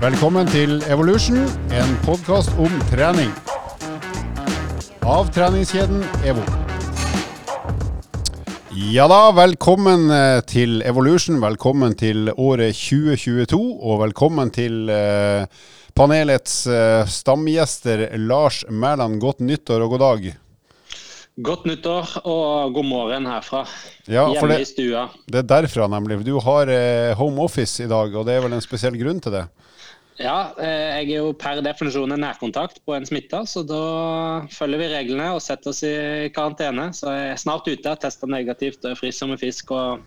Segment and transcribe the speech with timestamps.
[0.00, 1.42] Velkommen til Evolution,
[1.76, 3.28] en podkast om trening.
[5.04, 6.44] Av treningskjeden EVO.
[8.94, 11.40] Ja da, velkommen eh, til Evolution.
[11.42, 15.44] Velkommen til året 2022, og velkommen til eh,
[15.98, 19.20] panelets eh, stamgjester Lars Mæland.
[19.20, 20.30] Godt nyttår og god dag.
[21.40, 23.66] Godt nyttår og god morgen herfra.
[24.08, 25.08] Ja, Hjemme det- i stua.
[25.28, 26.22] Det er derfra, nemlig.
[26.24, 29.36] Du har eh, home office i dag, og det er vel en spesiell grunn til
[29.36, 29.48] det?
[30.20, 33.82] Ja, eh, jeg er jo per definisjon en nærkontakt på en smitta, så da
[34.52, 36.90] følger vi reglene og setter oss i karantene.
[36.96, 39.72] Så jeg er snart ute, har testa negativt og er frisk som en fisk.
[39.72, 40.02] og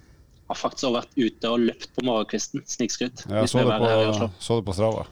[0.50, 2.64] har faktisk også vært ute og løpt på morgenkvisten.
[2.70, 3.26] Snikskryt.
[3.30, 5.06] Jeg så det på, så det på Strava.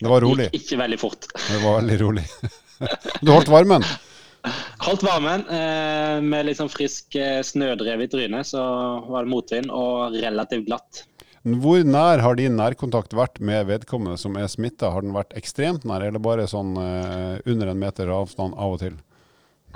[0.00, 0.50] Det var rolig.
[0.52, 1.28] Gikk ikke veldig fort.
[1.32, 2.28] Det var veldig rolig.
[3.24, 3.84] Du holdt varmen?
[4.84, 8.60] Holdt varmen eh, med litt sånn frisk eh, snødrev i trynet, så
[9.06, 11.00] var det motvind og relativt glatt.
[11.46, 14.88] Hvor nær har din nærkontakt vært med vedkommende som er smitta?
[14.90, 18.80] Har den vært ekstremt nær, eller bare sånn eh, under en meter avstand av og
[18.82, 18.96] til?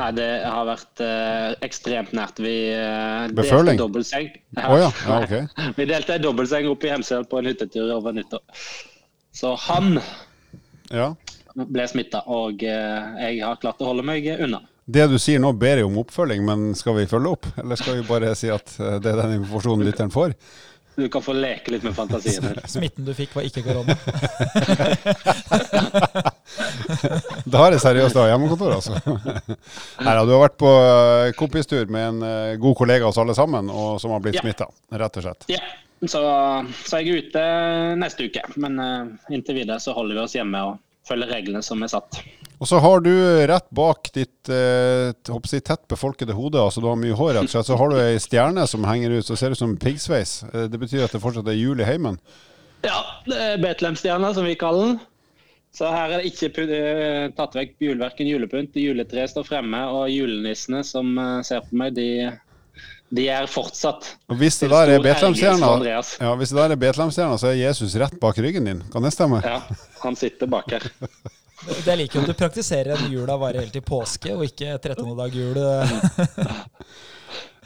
[0.00, 2.40] Nei, det har vært eh, ekstremt nært.
[2.42, 2.54] Vi
[3.36, 3.76] Beføling?
[3.76, 4.30] delte dobbeltseng.
[4.56, 5.44] Å ja, ja, okay.
[5.76, 8.42] Vi delte en dobbeltseng oppe i Hemsedal på en hyttetur over nyttår.
[9.36, 10.00] Så han
[10.90, 11.12] Ja.
[11.54, 14.64] ble smitta, og eh, jeg har klart å holde meg unna.
[14.90, 17.46] Det du sier nå ber jo om oppfølging, men skal vi følge opp?
[17.62, 20.34] Eller skal vi bare si at eh, det er den informasjonen lytteren får?
[21.00, 22.44] Du kan få leke litt med fantasien.
[22.68, 23.96] Smitten du fikk var ikke korona.
[27.50, 28.92] Da er det seriøst å ha hjemmekontor, altså.
[30.04, 33.34] Nei du har vært på eh, kompistur med en eh, god kollega av oss alle
[33.38, 34.44] sammen, og som har blitt Ja.
[34.44, 34.66] smitta,
[35.00, 35.42] rett og slett.
[35.50, 35.62] Ja,
[36.06, 36.20] så,
[36.86, 37.42] så jeg er ute
[38.00, 38.42] neste uke.
[38.60, 40.78] Men eh, inntil videre så holder vi oss hjemme og
[41.08, 42.12] følger reglene som er satt.
[42.60, 43.10] Og så har du
[43.48, 45.14] rett bak ditt eh,
[45.48, 47.96] si, tett befolkede hode, altså du har mye hår, rett og slett, så har du
[48.02, 50.42] ei stjerne som henger ut, så ser ut som piggsveis.
[50.52, 52.20] Eh, Det betyr at det fortsatt er jul i heimen.
[52.84, 55.00] Ja, det er Betlehemstjerna, som vi kaller den.
[55.72, 58.76] Så her er det ikke eh, tatt vekk juleverken julepynt.
[58.76, 62.28] Juletreet står fremme, og julenissene som eh, ser på meg, de,
[63.08, 64.12] de er fortsatt.
[64.28, 66.44] Og hvis det der er Betlehemstjerna, ja, det
[67.40, 68.84] så er Jesus rett bak ryggen din.
[68.92, 69.40] Kan det stemme?
[69.46, 69.62] Ja,
[70.04, 70.90] han sitter bak her.
[71.60, 75.10] Det liker jo at du praktiserer en jula varer helt til påske, og ikke 13.
[75.18, 75.60] dag jul.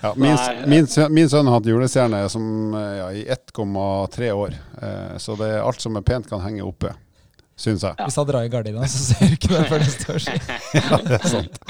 [0.05, 0.37] Ja, min,
[0.69, 5.63] min, min sønn har hatt julestjerne eh, ja, i 1,3 år, eh, så det er
[5.65, 6.93] alt som er pent kan henge oppe,
[7.55, 7.95] Synes jeg.
[8.03, 10.25] Hvis han drar i gardina, så ser du ikke det før neste år.
[10.75, 11.61] Ja, det er sant.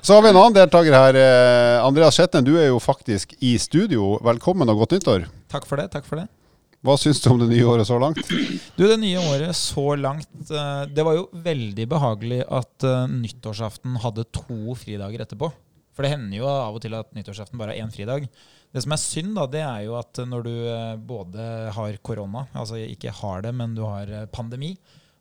[0.00, 1.18] Så har vi en annen deltaker her.
[1.20, 4.14] eh, Andreas Skjetne, du er jo faktisk i studio.
[4.24, 5.26] Velkommen og godt nyttår.
[5.52, 5.90] Takk for det.
[5.92, 6.24] takk for det.
[6.84, 8.18] Hva syns du om det nye året så langt?
[8.76, 13.96] Du, Det nye året så langt eh, Det var jo veldig behagelig at eh, nyttårsaften
[14.02, 15.48] hadde to fridager etterpå.
[15.94, 18.26] For det hender jo av og til at nyttårsaften bare har én fridag.
[18.74, 22.44] Det som er synd, da, det er jo at når du eh, både har korona,
[22.52, 24.74] altså ikke har det, men du har pandemi,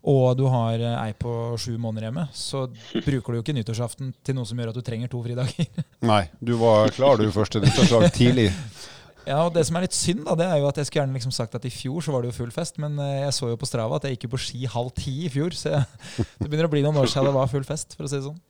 [0.03, 2.65] og du har ei på sju måneder hjemme, så
[3.05, 5.69] bruker du jo ikke nyttårsaften til noe som gjør at du trenger to fridager.
[6.03, 8.49] Nei, du var klar du første nyttårsdag tidlig.
[9.23, 11.15] Ja, og Det som er litt synd, da, det er jo at jeg skulle gjerne
[11.15, 13.51] liksom sagt at i fjor så var det jo full fest, men eh, jeg så
[13.53, 15.85] jo på Strava at jeg gikk jo på ski halv ti i fjor, så jeg,
[16.41, 18.27] det begynner å bli noen år siden det var full fest, for å si det
[18.27, 18.41] sånn.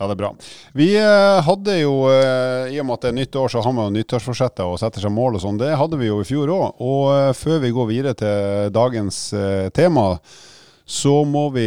[0.00, 0.30] Ja, det er bra.
[0.78, 3.74] Vi eh, hadde jo, eh, i og med at det er nytt år, så har
[3.76, 5.58] man jo nyttårsforsetter og setter seg mål og sånn.
[5.60, 6.80] Det hadde vi jo i fjor òg.
[6.86, 9.18] Og før vi går videre til dagens
[9.76, 10.06] tema,
[10.88, 11.66] så må vi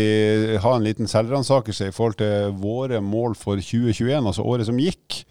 [0.63, 5.21] ha en liten selvransakelse i forhold til våre mål for 2021, altså året som gikk.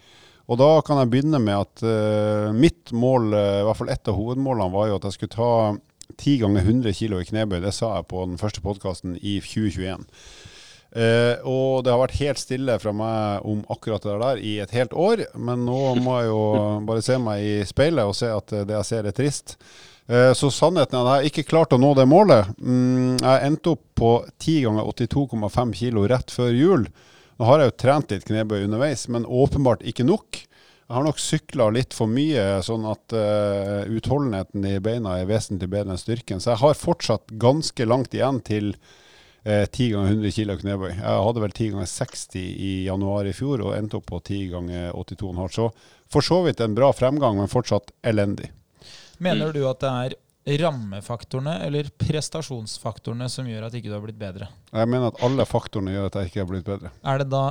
[0.51, 4.09] Og da kan jeg begynne med at uh, mitt mål, uh, i hvert fall ett
[4.11, 5.51] av hovedmålene, var jo at jeg skulle ta
[6.17, 7.61] 10 ganger 100 kilo i knebøy.
[7.63, 10.03] Det sa jeg på den første podkasten i 2021.
[10.93, 14.75] Uh, og det har vært helt stille fra meg om akkurat det der i et
[14.77, 15.25] helt år.
[15.33, 16.43] Men nå må jeg jo
[16.85, 19.57] bare se meg i speilet og se at eh, det jeg ser er trist.
[20.05, 22.51] Eh, så sannheten er at jeg ikke klarte å nå det målet.
[22.59, 26.85] Mm, jeg endte opp på 10 ganger 82,5 kilo rett før jul.
[27.43, 30.37] Nå har jeg jo trent litt knebøy underveis, men åpenbart ikke nok.
[30.39, 35.67] Jeg har nok sykla litt for mye, sånn at uh, utholdenheten i beina er vesentlig
[35.73, 36.39] bedre enn styrken.
[36.39, 38.71] Så jeg har fortsatt ganske langt igjen til
[39.43, 40.89] ti 10 ganger 100 kg knebøy.
[40.93, 44.39] Jeg hadde vel 10 ganger 60 i januar i fjor, og endte opp på 10
[44.53, 45.51] ganger 82,5.
[45.57, 45.67] Så
[46.15, 48.53] for så vidt en bra fremgang, men fortsatt elendig.
[49.19, 54.19] Mener du at det er rammefaktorene eller prestasjonsfaktorene som gjør at ikke du har blitt
[54.19, 54.49] bedre?
[54.73, 56.91] Jeg mener at alle faktorene gjør at jeg ikke har blitt bedre.
[57.07, 57.45] Er det da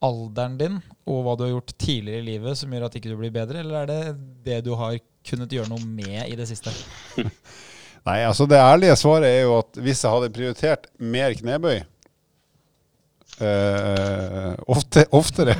[0.00, 3.18] alderen din og hva du har gjort tidligere i livet som gjør at ikke du
[3.20, 4.00] blir bedre, eller er det
[4.46, 4.96] det du har
[5.26, 6.72] kunnet gjøre noe med i det siste?
[8.08, 11.82] Nei, altså det ærlige svaret er jo at hvis jeg hadde prioritert mer knebøy,
[13.44, 15.58] eh, ofte, oftere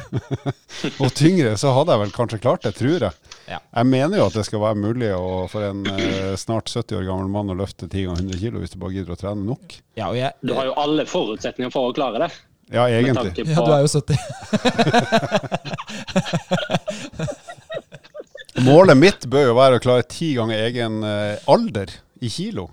[1.03, 3.30] og tyngre, så hadde jeg vel kanskje klart det, tror jeg.
[3.51, 3.59] Ja.
[3.75, 7.05] Jeg mener jo at det skal være mulig å, for en eh, snart 70 år
[7.09, 9.75] gammel mann å løfte 10 ganger 100 kg hvis du bare gidder å trene nok.
[9.99, 12.31] Ja, og jeg, Du har jo alle forutsetninger for å klare det.
[12.71, 13.35] Ja, egentlig.
[13.51, 14.15] ja, du er jo 70.
[18.71, 21.91] Målet mitt bør jo være å klare ti ganger egen eh, alder
[22.23, 22.71] i kilo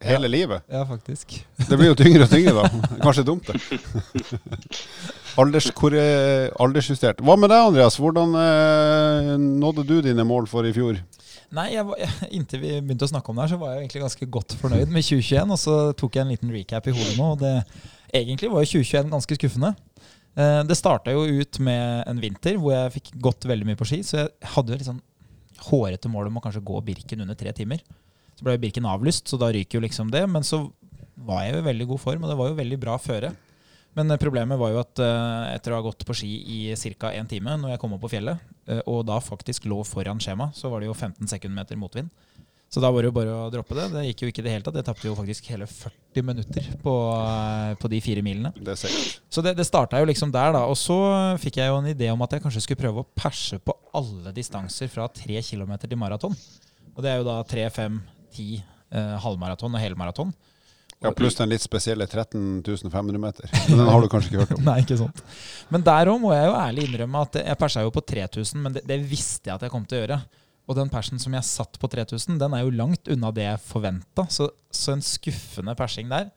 [0.00, 0.62] hele livet.
[0.68, 1.46] Ja, faktisk.
[1.68, 2.68] Det blir jo tyngre og tyngre, da.
[3.04, 3.58] Kanskje dumt, det.
[5.38, 7.20] Alders, hvor er aldersjustert.
[7.22, 7.96] Hva med deg, Andreas?
[8.00, 10.98] Hvordan eh, nådde du dine mål for i fjor?
[11.54, 13.84] Nei, jeg, var- jeg, inntil vi begynte å snakke om det her, så var jeg
[13.86, 15.54] egentlig ganske godt fornøyd med 2021.
[15.54, 17.52] Og så tok jeg en liten recap i hodet nå, og det
[18.18, 19.72] egentlig var jo 2021 ganske skuffende.
[20.38, 23.86] Eh, Det starta jo ut med en vinter hvor jeg fikk gått veldig mye på
[23.92, 25.02] ski, så jeg hadde jo litt sånn
[25.70, 27.80] hårete mål om å kanskje gå Birken under tre timer.
[28.38, 30.26] Så ble jo Birken avlyst, så da ryker jo liksom det.
[30.30, 30.64] Men så
[31.26, 33.32] var jeg jo i veldig god form, og det var jo veldig bra føre.
[33.98, 36.60] Men eh, problemet var jo at eh, etter å ha gått på ski i
[37.00, 37.10] ca.
[37.10, 38.38] én time når jeg kom opp på fjellet,
[38.70, 42.12] eh, og da faktisk lå foran skjema, så var det jo 15 sekundmeter motvind.
[42.68, 43.86] Så da var det jo bare å droppe det.
[43.94, 44.76] Det gikk jo ikke i det hele tatt.
[44.76, 46.92] Jeg tapte jo faktisk hele 40 minutter på,
[47.80, 48.50] på de fire milene.
[48.52, 49.14] Det er sikkert.
[49.32, 50.66] Så det, det starta jo liksom der, da.
[50.68, 50.98] Og så
[51.40, 54.34] fikk jeg jo en idé om at jeg kanskje skulle prøve å perse på alle
[54.36, 56.36] distanser fra 3 km til maraton.
[56.92, 57.98] Og det er jo da 3, 5,
[58.36, 60.36] 10 eh, halvmaraton og helmaraton.
[61.04, 63.50] Ja, pluss den litt spesielle 13.500 meter.
[63.68, 64.64] Men den har du kanskje ikke hørt om.
[64.68, 65.22] Nei, ikke sant.
[65.70, 68.74] Men der òg må jeg jo ærlig innrømme at jeg persa jo på 3000, men
[68.74, 70.18] det, det visste jeg at jeg kom til å gjøre.
[70.68, 73.64] Og den persen som jeg satt på 3000, den er jo langt unna det jeg
[73.64, 74.26] forventa.
[74.32, 76.28] Så, så en skuffende persing der.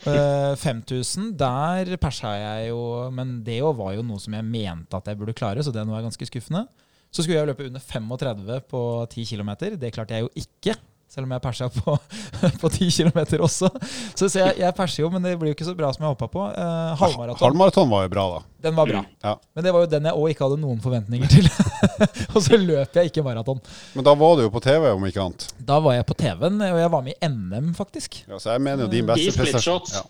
[0.00, 2.80] Uh, 5000, der persa jeg jo,
[3.12, 5.84] men det jo var jo noe som jeg mente at jeg burde klare, så det
[5.84, 6.64] nå er ganske skuffende.
[7.12, 8.82] Så skulle jeg løpe under 35 på
[9.12, 9.52] 10 km.
[9.76, 10.78] Det klarte jeg jo ikke.
[11.10, 11.96] Selv om jeg persa på,
[12.62, 13.66] på 10 km også.
[14.14, 16.12] Så, så jeg, jeg perser jo, men det blir jo ikke så bra som jeg
[16.12, 16.44] håpa på.
[16.54, 18.42] Eh, halvmaraton, Halvmaraton var jo bra, da.
[18.68, 19.00] den var bra.
[19.26, 19.32] Ja.
[19.58, 21.48] Men det var jo den jeg òg ikke hadde noen forventninger til.
[22.34, 23.58] og så løp jeg ikke maraton.
[23.96, 25.48] Men da var du jo på TV, om ikke annet.
[25.72, 28.22] Da var jeg på TV-en, og jeg var med i NM, faktisk.
[28.30, 30.06] Ja, så jeg mener jo din beste prestasjon ja.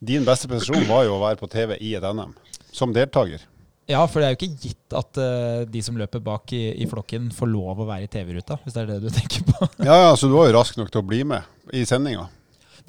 [0.00, 2.32] Din beste prestasjon var jo å være på TV i et NM.
[2.72, 3.44] Som deltaker.
[3.88, 6.86] Ja, for det er jo ikke gitt at uh, de som løper bak i, i
[6.88, 9.68] flokken, får lov å være i TV-ruta, hvis det er det du tenker på.
[9.80, 12.26] Ja, ja, så du var jo rask nok til å bli med i sendinga.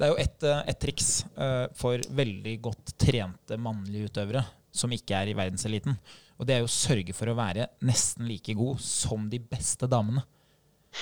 [0.00, 4.92] Det er jo ett eh, et triks uh, for veldig godt trente mannlige utøvere som
[4.94, 5.96] ikke er i verdenseliten.
[6.40, 9.88] Og det er jo å sørge for å være nesten like god som de beste
[9.90, 10.22] damene.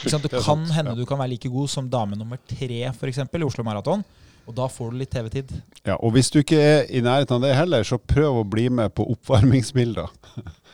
[0.03, 3.47] Det kan hende du kan være like god som dame nummer tre for eksempel, i
[3.47, 4.03] Oslo Maraton.
[4.49, 5.53] Og da får du litt TV-tid.
[5.85, 8.69] Ja, og hvis du ikke er i nærheten av det heller, så prøv å bli
[8.73, 10.09] med på oppvarmingsbilder.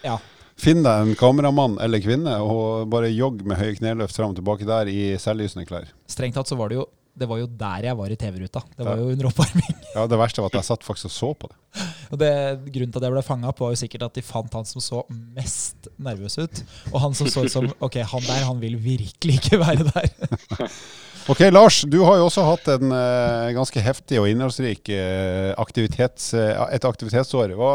[0.06, 0.20] Ja.
[0.64, 4.68] Finn deg en kameramann eller kvinne og bare jogg med høye kneløft fram og tilbake
[4.68, 5.88] der i selvlysende klær.
[6.06, 8.60] Strengt tatt så var det jo det var jo der jeg var i TV-ruta.
[8.74, 9.74] Det var jo under oppvarming.
[9.94, 11.58] Ja, Det verste var at jeg satt faktisk og så på det.
[12.14, 12.30] Og det,
[12.74, 14.82] Grunnen til at jeg ble fanga opp, var jo sikkert at de fant han som
[14.82, 16.62] så mest nervøs ut.
[16.90, 20.10] Og han som så ut som Ok, han der, han vil virkelig ikke være der.
[21.28, 26.34] Ok, Lars, du har jo også hatt en uh, ganske heftig og innholdsrik uh, aktivitets,
[26.36, 27.54] uh, et aktivitetsår.
[27.56, 27.70] Hva,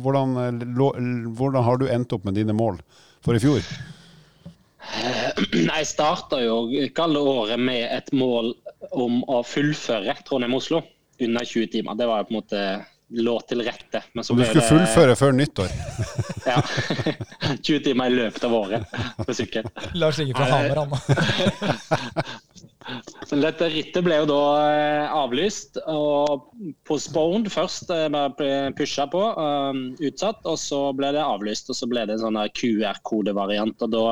[0.00, 0.88] hvordan, lo,
[1.36, 2.80] hvordan har du endt opp med dine mål
[3.24, 3.60] for i fjor?
[5.52, 6.62] Jeg starta jo
[6.96, 8.54] kalde året med et mål
[8.96, 10.80] om å fullføre Trondheim-Oslo
[11.20, 11.98] under 20 timer.
[11.98, 12.62] Det var på en måte
[13.20, 14.00] lå til rette.
[14.16, 15.68] Men så Og du skulle det- fullføre før nyttår.
[16.48, 16.62] Ja.
[17.68, 19.68] 20 timer i løpet av året på sykkel.
[20.00, 22.28] Lars Inge fra Hamar, han da.
[22.88, 24.42] Dette rittet ble jo da
[24.72, 26.48] eh, avlyst og
[26.88, 27.90] postponed først.
[27.92, 30.40] eh, Bare ble pusha på, um, utsatt.
[30.48, 33.84] Og så ble det avlyst, og så ble det en sånn QR-kodevariant.
[33.84, 34.06] Og da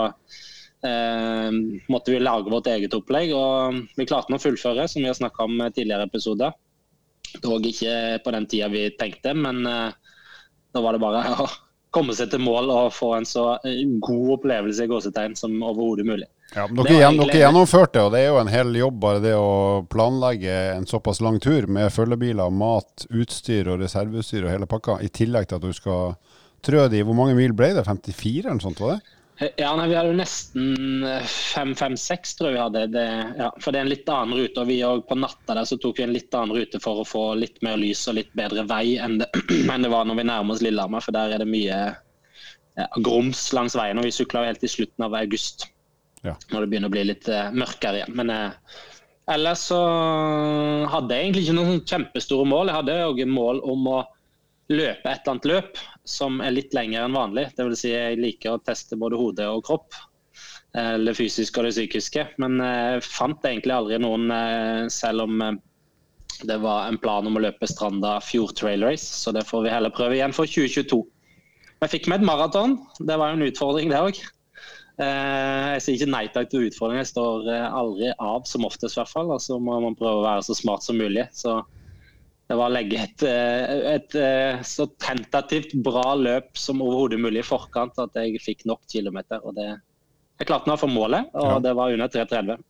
[0.87, 1.61] eh,
[1.93, 3.33] måtte vi lage vårt eget opplegg.
[3.37, 6.57] Og vi klarte å fullføre, som vi har snakka om tidligere episoder.
[7.43, 9.95] Dog ikke på den tida vi tenkte, men eh,
[10.77, 11.49] da var det bare å
[11.97, 16.07] komme seg til mål og få en så eh, god opplevelse i gåsetegn som overhodet
[16.09, 16.29] mulig.
[16.55, 19.01] Ja, men dere, var gjen, egentlig- dere gjennomførte, og det er jo en hel jobb
[19.03, 19.51] bare det å
[19.91, 25.11] planlegge en såpass lang tur med følgebiler, mat, utstyr og reserveutstyr og hele pakka, i
[25.11, 26.15] tillegg til at du skal
[26.67, 27.85] trø de Hvor mange mil ble det?
[27.87, 28.81] 54 eller noe sånt?
[28.83, 29.16] var det?
[29.37, 32.85] Ja, nei, Vi hadde jo nesten 5-5-6, tror jeg vi hadde.
[32.95, 33.05] Det,
[33.37, 34.63] ja, for det er en litt annen rute.
[34.63, 34.79] og vi
[35.09, 37.77] På natta der så tok vi en litt annen rute for å få litt mer
[37.81, 39.29] lys og litt bedre vei enn det,
[39.73, 41.05] enn det var når vi nærmer oss Lillehammer.
[41.05, 41.81] For der er det mye
[42.81, 44.01] ja, grums langs veien.
[44.01, 45.69] og Vi sykla helt til slutten av august,
[46.25, 46.33] Ja.
[46.51, 48.17] når det begynner å bli litt uh, mørkere igjen.
[48.17, 48.79] Men uh,
[49.37, 49.83] ellers så
[50.91, 52.73] hadde jeg egentlig ikke noen sånn kjempestore mål.
[52.73, 53.99] Jeg hadde òg mål om å
[54.73, 57.49] løpe et eller annet løp som er litt lengre enn vanlig.
[57.59, 59.97] Vil si jeg liker å teste både hode og kropp.
[60.77, 62.27] Eller Det fysiske og det psykiske.
[62.43, 65.59] Men jeg fant egentlig aldri noen, eh, selv om eh,
[66.45, 69.07] det var en plan om å løpe Stranda Fjord Trail Race.
[69.07, 71.03] Så det får vi heller prøve igjen for 2022.
[71.83, 72.79] Jeg fikk med et maraton.
[73.01, 74.21] Det var jo en utfordring, det òg.
[74.97, 77.05] Eh, jeg sier ikke nei takk til utfordringer.
[77.05, 79.33] Jeg står eh, aldri av, som oftest i hvert fall.
[79.35, 81.27] Og så må man prøve å være så smart som mulig.
[81.37, 81.59] Så
[82.47, 87.43] det var å legge et, eh, et, et så tentativt bra løp som overhodet mulig
[87.43, 89.43] i forkant at jeg fikk nok kilometer.
[89.43, 89.73] Og det,
[90.39, 91.59] jeg klarte nå å få målet, og ja.
[91.65, 92.63] det var under 3.30.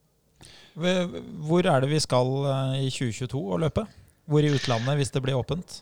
[1.48, 2.32] Hvor er det vi skal
[2.80, 3.86] i 2022 å løpe?
[4.26, 5.80] Hvor i utlandet, hvis det blir åpent?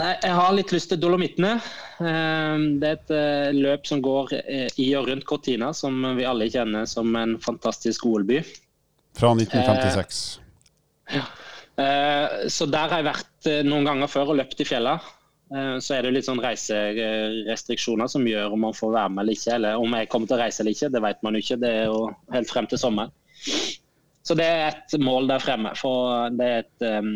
[0.00, 1.56] Nei, Jeg har litt lyst til Dolomittene.
[2.00, 6.24] Ehm, det er et eh, løp som går eh, i og rundt Cortina, som vi
[6.28, 8.40] alle kjenner som en fantastisk OL-by.
[9.18, 10.22] Fra 1956.
[11.10, 11.26] Eh, ja.
[12.52, 13.28] Så der har jeg vært
[13.66, 15.10] noen ganger før og løpt i fjellet.
[15.84, 19.56] Så er det litt sånn reiserestriksjoner som gjør om man får være med eller ikke.
[19.58, 21.58] Eller om jeg kommer til å reise eller ikke, det vet man jo ikke.
[21.60, 21.98] Det er jo
[22.32, 23.12] helt frem til sommeren.
[24.22, 25.74] Så det er et mål der fremme.
[25.76, 27.12] For det er et ehm,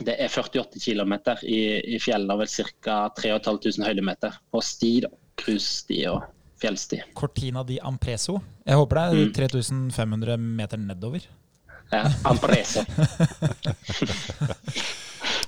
[0.00, 1.12] det er 48 km
[1.44, 1.60] i,
[1.94, 2.48] i fjellene og vel
[2.80, 3.02] ca.
[3.18, 4.92] 3500 høydemeter på sti.
[5.04, 6.22] da, Cruisesti og
[6.62, 7.02] fjellsti.
[7.18, 8.38] Cortina di Ampreso.
[8.64, 10.50] Jeg håper det er 3500 mm.
[10.62, 11.26] meter nedover.
[11.92, 12.80] Ja, Ampreso.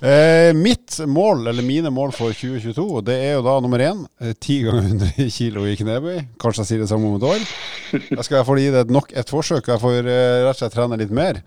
[0.01, 4.03] eh, mitt mål, eller mine mål for 2022, det er jo da nummer én.
[4.21, 6.19] Eh, ti ganger 100 kilo i knebøy.
[6.41, 7.47] Kanskje jeg sier det samme om et år.
[8.11, 9.71] Jeg skal få gi det nok et forsøk.
[9.73, 11.41] Jeg får eh, rett og slett trene litt mer.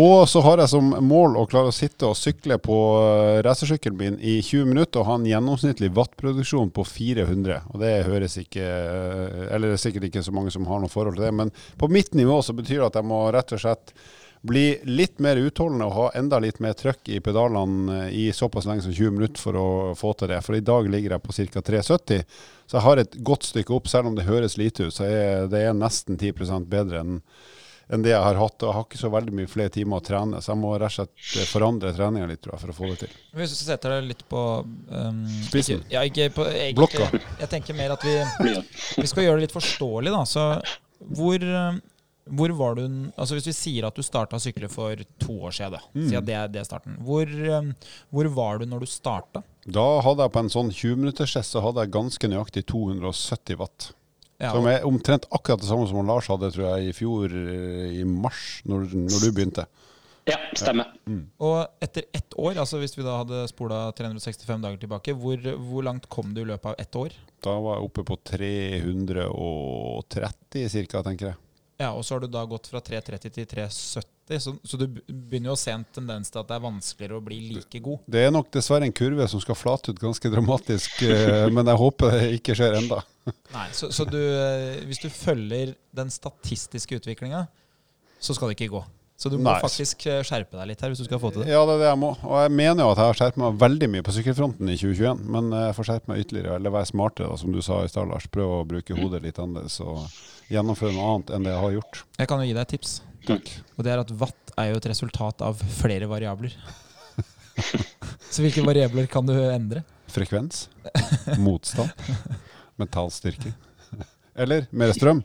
[0.00, 3.98] Og så har jeg som mål å klare å sitte og sykle på eh, racersykkelen
[3.98, 7.58] min i 20 minutter og ha en gjennomsnittlig wattproduksjon på 400.
[7.74, 11.20] Og det høres ikke Eller det er sikkert ikke så mange som har noe forhold
[11.20, 13.92] til det, men på mitt nivå så betyr det at jeg må rett og slett
[14.42, 18.66] bli litt mer utholdende og ha enda litt mer trøkk i pedalene eh, i såpass
[18.66, 19.68] lenge som 20 minutter for å
[19.98, 20.40] få til det.
[20.42, 21.62] For i dag ligger jeg på ca.
[21.70, 22.24] 370,
[22.66, 23.90] så jeg har et godt stykke opp.
[23.90, 27.20] Selv om det høres lite ut, så er det er nesten 10% bedre enn
[27.92, 28.56] enn det jeg har hatt.
[28.62, 30.88] Og jeg har ikke så veldig mye flere timer å trene, så jeg må rett
[30.88, 33.16] og slett eh, forandre treninga litt tror jeg, for å få det til.
[33.36, 35.84] Hvis du setter deg litt på um, Spissen?
[35.92, 37.24] ja, ikke på egentlig, Blokka?
[37.42, 38.16] Jeg tenker mer at vi,
[38.96, 40.22] vi skal gjøre det litt forståelig, da.
[40.28, 40.46] Så
[41.18, 41.48] hvor,
[42.30, 42.84] hvor var du
[43.16, 45.80] Altså Hvis vi sier at du starta å sykle for to år siden, da.
[45.94, 46.08] Mm.
[46.08, 46.98] Si at det er det starten.
[47.02, 47.32] Hvor,
[48.14, 49.42] hvor var du når du starta?
[49.66, 53.92] Da hadde jeg på en sånn 20-minutterstest så hadde jeg ganske nøyaktig 270 watt.
[54.42, 58.00] Ja, som er omtrent akkurat det samme som Lars hadde tror jeg, i fjor eh,
[58.00, 59.68] i mars, når, når du begynte.
[60.26, 60.90] Ja, stemmer.
[60.94, 61.12] Ja.
[61.12, 61.30] Mm.
[61.42, 65.82] Og etter ett år, altså hvis vi da hadde spola 365 dager tilbake, hvor, hvor,
[65.86, 67.10] langt kom du i løpet av ett år?
[67.42, 71.38] Da var jeg oppe på 330 ca., tenker jeg.
[71.82, 75.50] Ja, Og så har du da gått fra 330 til 370, så, så, du begynner
[75.50, 78.04] jo å se en tendens til at det er vanskeligere å bli like god.
[78.14, 81.80] Det er nok dessverre en kurve som skal flate ut ganske dramatisk, eh, men jeg
[81.82, 83.02] håper det ikke skjer enda.
[83.56, 87.44] Nei, Så, så du, eh, hvis du følger den statistiske utviklinga,
[88.22, 88.84] så skal det ikke gå?
[89.22, 89.60] Så du må Nei.
[89.62, 91.52] faktisk eh, skjerpe deg litt her hvis du skal få til det.
[91.52, 92.10] Ja, det er det jeg må.
[92.26, 95.22] Og jeg mener jo at jeg har skjerpet meg veldig mye på sykkelfronten i 2021.
[95.36, 98.10] Men jeg får skjerpe meg ytterligere, eller være smartere, da, som du sa i stad,
[98.10, 98.26] Lars.
[98.34, 99.78] Prøve å bruke hodet litt annerledes.
[99.84, 100.08] og
[100.52, 102.02] gjennomføre noe annet enn det jeg har gjort.
[102.20, 102.94] Jeg kan jo gi deg et tips.
[103.28, 103.50] Takk.
[103.76, 106.54] Og det er at watt er jo et resultat av flere variabler.
[108.32, 109.84] Så hvilke variabler kan du endre?
[110.12, 110.66] Frekvens.
[111.40, 111.92] Motstand.
[112.80, 113.54] Mental styrke.
[114.34, 115.20] Eller mer strøm.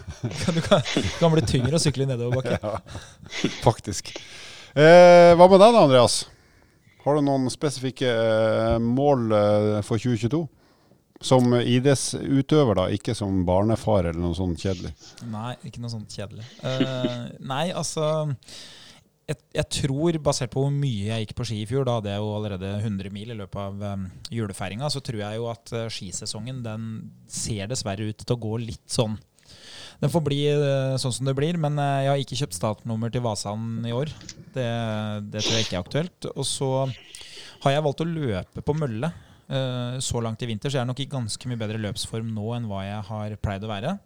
[0.54, 0.82] du kan,
[1.18, 2.58] kan bli tyngre å sykle nedoverbakke.
[3.40, 4.12] Ja, faktisk.
[4.74, 6.22] Eh, hva med deg da, Andreas?
[7.04, 10.42] Har du noen spesifikke eh, mål eh, for 2022?
[11.20, 14.92] Som idrettsutøver, da, ikke som barnefar eller noe sånt kjedelig?
[15.28, 16.46] Nei, ikke noe sånt kjedelig.
[16.64, 18.06] Uh, nei, altså
[19.30, 22.12] jeg, jeg, tror, basert på hvor mye jeg gikk på ski i fjor, da hadde
[22.12, 25.74] jeg jo allerede 100 mil i løpet av um, julefeiringa, så tror jeg jo at
[25.76, 26.86] uh, skisesongen den
[27.30, 29.16] ser dessverre ut til å gå litt sånn.
[30.00, 33.14] Den får bli uh, sånn som det blir, men uh, jeg har ikke kjøpt startnummer
[33.14, 34.12] til Vasan i år.
[34.54, 34.68] Det,
[35.30, 36.30] det tror jeg ikke er aktuelt.
[36.34, 36.70] Og så
[37.64, 39.12] har jeg valgt å løpe på mølle.
[39.50, 42.52] Eh, så langt i vinter, så jeg er nok i ganske mye bedre løpsform nå
[42.54, 43.96] enn hva jeg har pleid å være.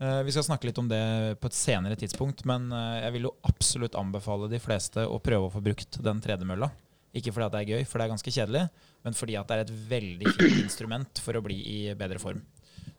[0.00, 1.02] Eh, vi skal snakke litt om det
[1.40, 5.48] på et senere tidspunkt, men eh, jeg vil jo absolutt anbefale de fleste å prøve
[5.48, 6.70] å få brukt den tredemølla.
[7.12, 8.64] Ikke fordi at det er gøy, for det er ganske kjedelig,
[9.04, 12.40] men fordi at det er et veldig fint instrument for å bli i bedre form.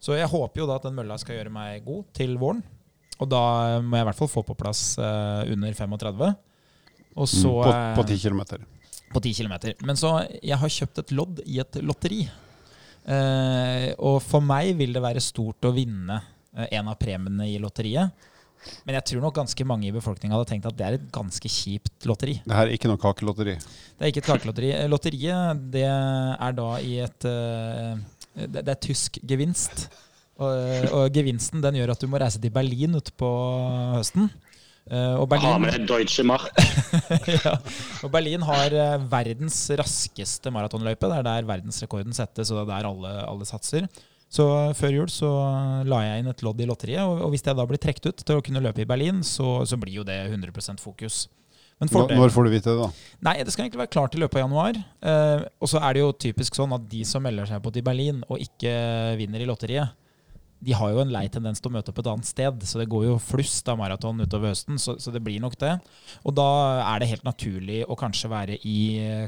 [0.03, 2.61] Så jeg håper jo da at den mølla skal gjøre meg god til våren.
[3.21, 3.41] Og da
[3.81, 6.23] må jeg i hvert fall få på plass under 35.
[7.13, 8.41] Og så På, På 10 km?
[9.13, 9.53] på 10 km.
[9.85, 12.23] Men så jeg har kjøpt et lodd i et lotteri.
[13.03, 17.57] Eh, og for meg vil det være stort å vinne eh, en av premiene i
[17.61, 18.29] lotteriet.
[18.87, 21.51] Men jeg tror nok ganske mange i befolkninga hadde tenkt at det er et ganske
[21.51, 22.37] kjipt lotteri.
[22.45, 23.57] Det her er ikke noe kakelotteri?
[23.59, 24.71] Det er ikke et kakelotteri.
[24.77, 27.93] Eh, lotteriet det er da i et uh,
[28.33, 29.87] det, det, er tysk gevinst.
[30.41, 30.49] Og,
[30.89, 33.29] og, gevinsten den gjør at du må reise til Berlin utpå
[33.97, 34.31] høsten.
[34.83, 35.63] Og Berlin,
[37.37, 37.53] ja.
[38.03, 38.73] Og Berlin har
[39.07, 41.07] verdens raskeste maratonløype.
[41.07, 43.87] Det er der verdensrekorden settes, og det er der alle, alle satser.
[44.33, 45.29] Så før jul så
[45.85, 48.25] la jeg inn et lodd i lotteriet, og, og hvis jeg da blir trukket ut
[48.25, 51.27] til å kunne løpe i Berlin, så, så blir jo det 100% fokus.
[51.83, 52.87] Fordelen- når får du vite det, da?
[53.27, 54.77] Nei, det skal egentlig være klart i løpet av januar.
[55.03, 57.85] Eh, og så er det jo typisk sånn at de som melder seg på til
[57.85, 58.71] Berlin og ikke
[59.19, 59.99] vinner i lotteriet,
[60.63, 62.61] de har jo en lei tendens til å møte opp et annet sted.
[62.63, 65.73] Så det går jo flust av maraton utover høsten, så, så det blir nok det.
[66.23, 66.47] Og da
[66.85, 68.77] er det helt naturlig å kanskje være i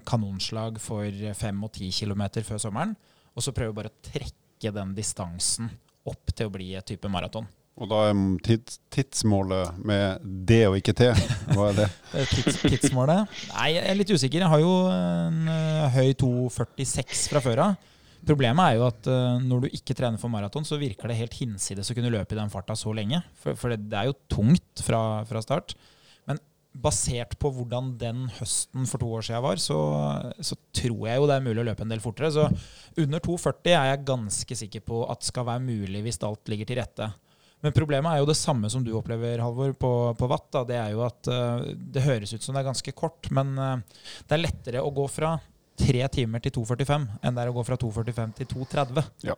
[0.07, 2.95] kanonslag for fem og ti kilometer før sommeren.
[3.35, 5.69] Og så prøve bare å trekke den distansen
[6.05, 7.47] opp til å bli et type maraton.
[7.75, 11.09] Og da er tids, tidsmålet med D og ikke T.
[11.55, 11.87] Hva er det?
[12.31, 13.33] Tids, tidsmålet?
[13.51, 14.45] Nei, jeg er litt usikker.
[14.45, 15.57] Jeg har jo en ø,
[15.97, 17.91] høy 2,46 fra før av.
[18.25, 21.35] Problemet er jo at ø, når du ikke trener for maraton, så virker det helt
[21.35, 23.19] hinsides å kunne løpe i den farta så lenge.
[23.43, 25.75] For, for det, det er jo tungt fra, fra start.
[26.75, 29.77] Basert på hvordan den høsten for to år siden var, så,
[30.43, 32.33] så tror jeg jo det er mulig å løpe en del fortere.
[32.35, 32.47] Så
[33.05, 36.81] under 2,40 er jeg ganske sikker på at skal være mulig hvis alt ligger til
[36.81, 37.09] rette.
[37.65, 40.51] Men problemet er jo det samme som du opplever, Halvor, på, på Watt.
[40.53, 40.61] Da.
[40.69, 44.03] Det er jo at uh, det høres ut som det er ganske kort, men uh,
[44.27, 45.33] det er lettere å gå fra
[45.75, 49.09] tre timer til 2,45 enn det er å gå fra 2,45 til 2,30.
[49.25, 49.37] Ja.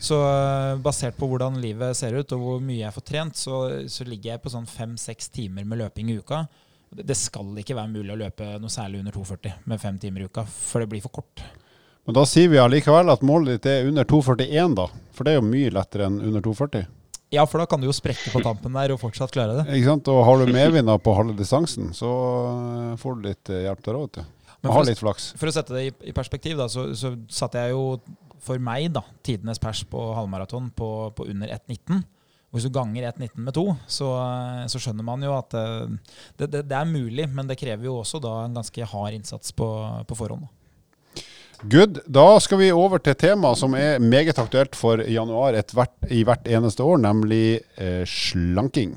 [0.00, 3.60] Så uh, basert på hvordan livet ser ut og hvor mye jeg får trent, så,
[3.84, 6.46] så ligger jeg på sånn fem-seks timer med løping i uka.
[6.90, 10.28] Det skal ikke være mulig å løpe noe særlig under 2,40 med fem timer i
[10.28, 11.42] uka, for det blir for kort.
[12.08, 14.86] Men da sier vi allikevel at målet ditt er under 2,41, da.
[15.12, 16.86] For det er jo mye lettere enn under 2,40.
[17.36, 19.66] Ja, for da kan du jo sprekke på tampen der og fortsatt klare det.
[19.76, 20.08] Ikke sant?
[20.08, 22.08] Og har du medvind på halve distansen, så
[22.54, 24.54] eh, får du litt eh, hjelp der òg, vet du.
[24.62, 25.26] Men for har litt flaks.
[25.38, 27.98] For å sette det i, i perspektiv, da, så, så satte jeg jo
[28.42, 32.00] for meg da, tidenes pers på halvmaraton på, på under 1,19.
[32.48, 34.06] Og Hvis du ganger 1,19 med 2, så,
[34.72, 37.98] så skjønner man jo at eh, det, det, det er mulig, men det krever jo
[38.00, 39.68] også da en ganske hard innsats på,
[40.08, 40.48] på forhånd.
[41.68, 42.00] Good.
[42.06, 46.48] Da skal vi over til tema som er meget aktuelt for januar hvert, i hvert
[46.48, 48.94] eneste år, nemlig eh, slanking.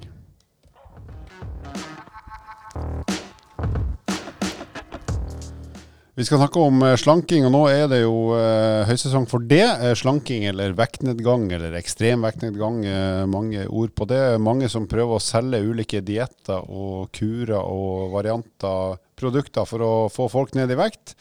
[6.21, 9.63] Vi skal snakke om eh, slanking, og nå er det jo eh, høysesong for det.
[9.65, 12.83] Eh, slanking eller vektnedgang eller ekstrem vektnedgang.
[13.31, 14.19] Mange ord på det.
[14.37, 20.29] Mange som prøver å selge ulike dietter og kurer og varianter, produkter, for å få
[20.29, 21.15] folk ned i vekt.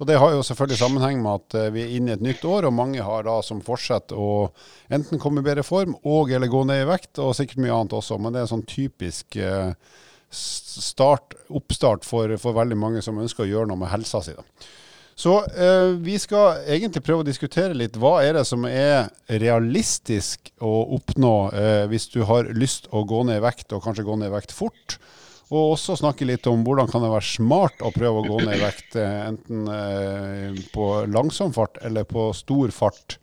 [0.00, 2.70] Og Det har jo selvfølgelig sammenheng med at vi er inne i et nytt år,
[2.70, 4.48] og mange har da som forsett å
[4.88, 8.00] enten komme i bedre form og eller gå ned i vekt, og sikkert mye annet
[8.00, 8.16] også.
[8.16, 9.74] Men det er en sånn typisk eh,
[10.30, 14.36] start, oppstart for, for veldig mange som ønsker å gjøre noe med helsa si.
[15.18, 20.52] Så eh, vi skal egentlig prøve å diskutere litt hva er det som er realistisk
[20.62, 24.14] å oppnå eh, hvis du har lyst å gå ned i vekt, og kanskje gå
[24.14, 24.94] ned i vekt fort.
[25.48, 28.60] Og også snakke litt om hvordan kan det være smart å prøve å gå ned
[28.60, 33.18] i vekt, eh, enten eh, på langsom fart eller på stor fart.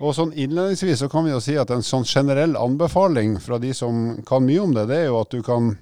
[0.00, 3.70] Og sånn Innledningsvis så kan vi jo si at en sånn generell anbefaling fra de
[3.76, 5.74] som kan mye om det, det er jo at du kan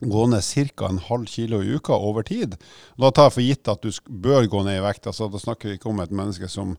[0.00, 0.44] gå ned
[0.76, 0.86] ca.
[0.86, 2.56] en halv kilo i uka over tid.
[2.96, 5.06] Da tar jeg for gitt at du bør gå ned i vekt.
[5.06, 6.76] altså Da snakker vi ikke om et menneske som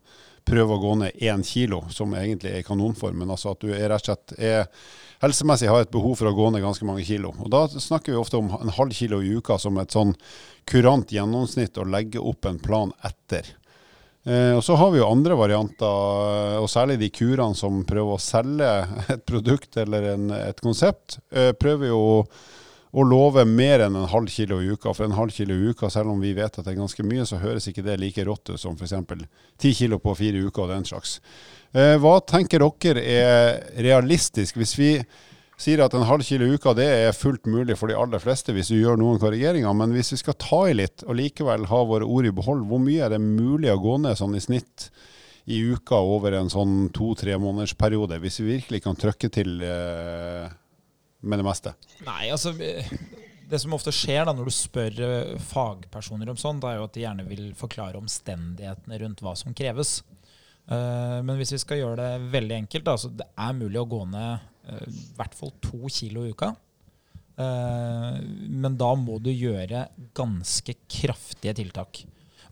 [0.48, 3.68] prøver å gå ned én kilo, som egentlig er i kanonform, men altså at du
[3.74, 4.68] er rett og slett er
[5.20, 7.34] helsemessig har et behov for å gå ned ganske mange kilo.
[7.44, 10.14] Og Da snakker vi ofte om en halv kilo i uka som et sånn
[10.64, 13.44] kurant gjennomsnitt å legge opp en plan etter.
[14.24, 18.20] Eh, og Så har vi jo andre varianter, og særlig de kurene som prøver å
[18.20, 18.70] selge
[19.14, 22.16] et produkt eller en, et konsept, eh, prøver jo å,
[22.90, 24.92] å love mer enn en halv kilo i uka.
[24.96, 27.26] For en halv kilo i uka, selv om vi vet at det er ganske mye,
[27.28, 28.94] så høres ikke det like rått ut som f.eks.
[29.60, 31.20] ti kilo på fire uker og den slags.
[31.70, 34.58] Eh, hva tenker dere er realistisk?
[34.58, 34.94] Hvis vi
[35.60, 38.54] sier at en halv kilo i uka det er fullt mulig for de aller fleste
[38.56, 41.82] hvis du gjør noen korrigeringer, men hvis vi skal ta i litt og likevel ha
[41.86, 44.88] våre ord i behold, hvor mye er det mulig å gå ned sånn i snitt
[45.50, 50.50] i uka over en sånn to-tre måneders periode, hvis vi virkelig kan trykke til eh,
[51.20, 51.74] med det meste?
[52.06, 52.52] Nei, altså
[53.50, 56.94] Det som ofte skjer da når du spør eh, fagpersoner om sånt, er jo at
[56.94, 60.00] de gjerne vil forklare omstendighetene rundt hva som kreves.
[60.70, 63.88] Eh, Men hvis vi skal gjøre det veldig enkelt, da, så det er mulig å
[63.90, 66.52] gå ned eh, i hvert fall to kilo i uka.
[67.40, 72.02] Men da må du gjøre ganske kraftige tiltak.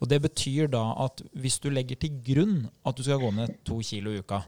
[0.00, 3.52] Og Det betyr da at hvis du legger til grunn at du skal gå ned
[3.68, 4.38] to kilo i uka,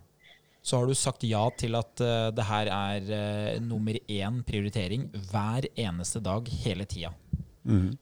[0.71, 5.09] så har du sagt ja til at uh, det her er uh, nummer én prioritering
[5.31, 7.11] hver eneste dag hele tida.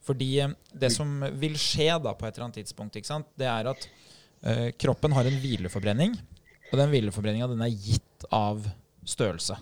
[0.05, 3.49] Fordi uh, det som vil skje da på et eller annet tidspunkt, ikke sant, det
[3.49, 3.89] er at
[4.79, 6.13] kroppen har en hvileforbrenning,
[6.69, 8.61] og den hvileforbrenninga den er gitt av
[9.03, 9.57] størrelse.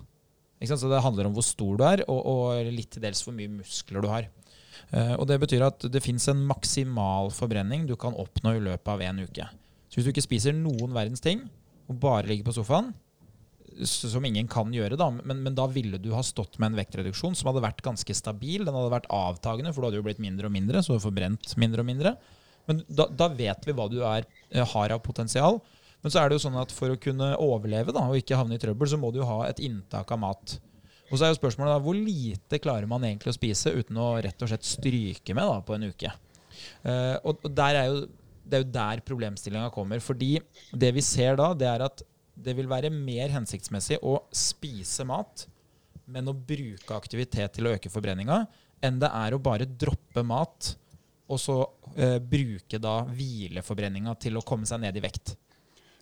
[0.61, 3.49] Så det handler om hvor stor du er, og, og litt til dels hvor mye
[3.55, 4.27] muskler du har.
[5.17, 9.01] Og Det betyr at det fins en maksimal forbrenning du kan oppnå i løpet av
[9.07, 9.49] en uke.
[9.89, 11.41] Så hvis du ikke spiser noen verdens ting,
[11.87, 12.93] og bare ligge på sofaen,
[13.85, 17.35] som ingen kan gjøre, da, men, men da ville du ha stått med en vektreduksjon
[17.37, 18.65] som hadde vært ganske stabil.
[18.65, 21.53] Den hadde vært avtagende, for du hadde jo blitt mindre og mindre, så du forbrent
[21.61, 22.15] mindre og mindre.
[22.67, 25.61] Men da, da vet vi hva du er, eh, har av potensial.
[26.01, 28.57] Men så er det jo sånn at for å kunne overleve da, og ikke havne
[28.57, 30.57] i trøbbel, så må du jo ha et inntak av mat.
[31.07, 34.15] Og så er jo spørsmålet da, hvor lite klarer man egentlig å spise uten å
[34.23, 36.11] rett og slett stryke med da, på en uke.
[36.83, 38.01] Uh, og, der er jo,
[38.47, 40.01] det er jo der problemstillinga kommer.
[40.03, 40.37] Fordi
[40.71, 42.03] det vi ser da, det er at
[42.37, 45.47] det vil være mer hensiktsmessig å spise mat,
[46.07, 48.43] men å bruke aktivitet til å øke forbrenninga,
[48.85, 50.75] enn det er å bare droppe mat
[51.27, 51.57] og så
[51.97, 55.33] eh, bruke da hvileforbrenninga til å komme seg ned i vekt.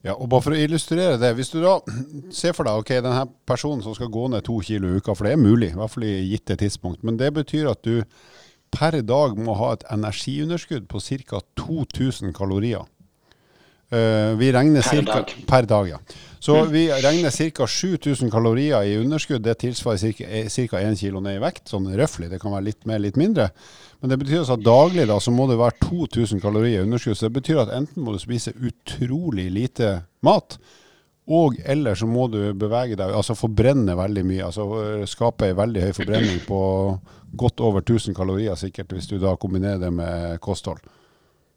[0.05, 1.79] Ja, og bare for å illustrere det, hvis du da
[2.39, 5.25] ser for deg ok, denne personen som skal gå ned to kilo i uka, for
[5.25, 8.03] det er mulig, i hvert fall i gitte tidspunkt, men det betyr at du
[8.71, 11.41] per dag må ha et energiunderskudd på ca.
[11.60, 12.86] 2000 kalorier.
[13.89, 15.34] Eh, vi regner Per cirka, dag.
[15.47, 15.99] Per dag, ja.
[16.39, 17.67] Så vi regner ca.
[17.67, 19.43] 7000 kalorier i underskudd.
[19.43, 20.13] Det tilsvarer
[20.49, 20.80] ca.
[20.80, 22.30] 1 kilo ned i vekt, sånn røftlig.
[22.30, 23.49] Det kan være litt mer, litt mindre.
[24.01, 27.17] Men det betyr altså at daglig da, så må det være 2000 kalorier i underskudd.
[27.17, 30.58] Så det betyr at enten må du spise utrolig lite mat,
[31.26, 34.44] og eller så må du bevege deg, altså forbrenne veldig mye.
[34.46, 36.60] Altså øh, skape ei veldig høy forbrenning på
[37.36, 40.84] godt over 1000 kalorier sikkert, hvis du da kombinerer det med kosthold.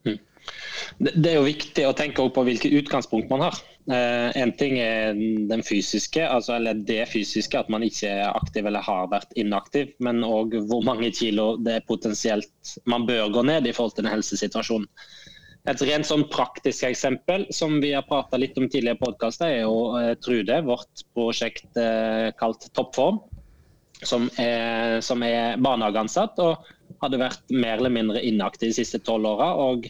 [0.05, 3.59] Det det er jo viktig å tenke på hvilket utgangspunkt man har.
[3.93, 5.17] Eh, en ting er
[5.51, 9.93] den fysiske, altså, eller det fysiske, at man ikke er aktiv eller har vært inaktiv.
[10.05, 14.05] Men òg hvor mange kilo det er potensielt man bør gå ned i forhold til
[14.05, 14.89] den helsesituasjonen.
[15.69, 19.67] Et rent sånn praktisk eksempel som vi har prata litt om tidligere i podkaster, er
[19.67, 23.21] jo eh, Trude, vårt prosjekt eh, kalt Toppform.
[24.07, 26.69] Som er, som er barnehageansatt og
[27.03, 29.49] hadde vært mer eller mindre inaktiv de siste tolv åra.
[29.59, 29.89] Og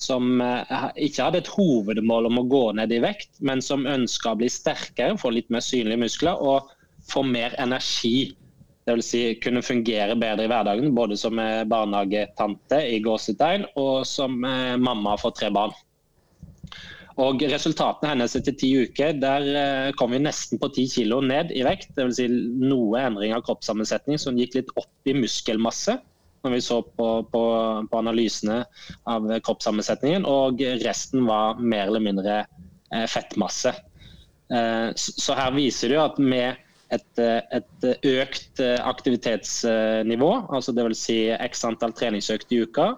[0.00, 4.32] som eh, ikke hadde et hovedmål om å gå ned i vekt, men som ønska
[4.32, 6.70] å bli sterkere, få litt mer synlige muskler og
[7.10, 8.30] få mer energi.
[8.88, 9.08] Dvs.
[9.10, 14.76] Si, kunne fungere bedre i hverdagen, både som eh, barnehagetante i gåsetegn og som eh,
[14.80, 15.74] mamma for tre barn.
[17.18, 21.52] Og Resultatene hennes etter ti uker, der eh, kom vi nesten på ti kilo ned
[21.52, 21.90] i vekt.
[21.98, 22.20] Dvs.
[22.20, 25.98] Si noe endring av kroppssammensetning som gikk litt opp i muskelmasse
[26.46, 27.40] når vi så på, på,
[27.90, 28.60] på analysene
[29.10, 30.22] av kroppssammensetningen.
[30.30, 32.36] Og resten var mer eller mindre
[33.10, 33.72] fettmasse.
[34.94, 36.62] Så her viser det jo at med
[36.94, 41.02] et, eh, et økt eh, aktivitetsnivå, altså dvs.
[41.08, 42.88] Si x antall treningsøkt i uka,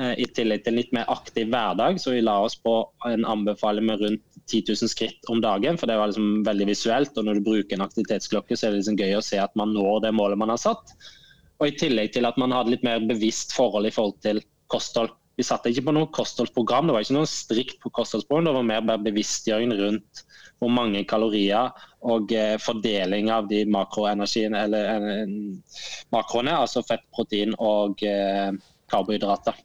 [0.00, 3.26] eh, i tillegg til en litt mer aktiv hverdag, så vi la oss på en
[3.28, 5.76] anbefaling med rundt 10 000 skritt om dagen.
[5.76, 8.82] For det var liksom veldig visuelt, og når du bruker en aktivitetsklokke, så er det
[8.82, 10.96] liksom gøy å se at man når det målet man har satt.
[11.60, 15.12] Og i tillegg til at man hadde litt mer bevisst forhold i forhold til kosthold.
[15.36, 18.68] Vi satte ikke på noe kostholdsprogram, det var ikke noe strikt på kostholdsprogram, det var
[18.86, 20.22] mer bevisstgjøring rundt
[20.62, 21.72] hvor mange kalorier
[22.06, 25.30] og eh, fordeling av de makroenergiene, eller eh,
[26.14, 28.52] makroene, altså fett, protein og eh,
[28.90, 29.58] karbohydrater.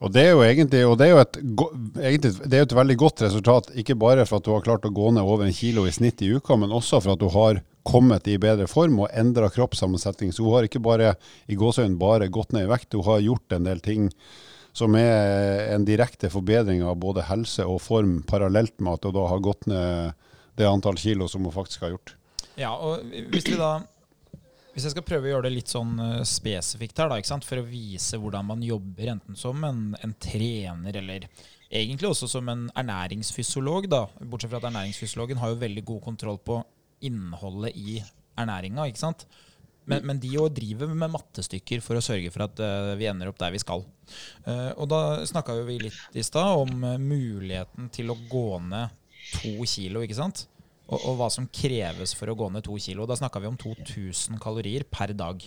[0.00, 1.38] Og det er jo egentlig, det er jo et,
[2.00, 4.94] egentlig, det er et veldig godt resultat, ikke bare for at du har klart å
[4.96, 7.60] gå ned over en kilo i snitt i uka, men også for at du har
[7.84, 10.32] kommet i bedre form og endra kroppssammensetning.
[10.32, 11.14] Så hun har ikke bare
[11.52, 14.08] i gåseøynene bare gått ned i vekt, hun har gjort en del ting
[14.72, 19.26] som er en direkte forbedring av både helse og form, parallelt med at hun da
[19.32, 20.26] har gått ned
[20.58, 22.14] det antall kilo som hun faktisk har gjort.
[22.60, 23.02] Ja, og
[23.32, 23.78] hvis vi da
[24.70, 27.46] hvis jeg skal prøve å gjøre det litt sånn eh, spesifikt her, da, ikke sant?
[27.46, 31.26] for å vise hvordan man jobber enten som en, en trener eller
[31.66, 34.04] egentlig også som en ernæringsfysiolog, da.
[34.22, 36.60] Bortsett fra at ernæringsfysiologen har jo veldig god kontroll på
[37.06, 37.98] innholdet i
[38.38, 39.26] ernæringa, ikke sant.
[39.90, 43.30] Men, men de jo driver med mattestykker for å sørge for at eh, vi ender
[43.30, 43.84] opp der vi skal.
[44.46, 48.96] Eh, og da snakka vi litt i stad om eh, muligheten til å gå ned
[49.40, 50.46] to kilo, ikke sant.
[50.90, 53.06] Og, og hva som kreves for å gå ned to kilo.
[53.06, 55.42] Da snakka vi om 2000 kalorier per dag.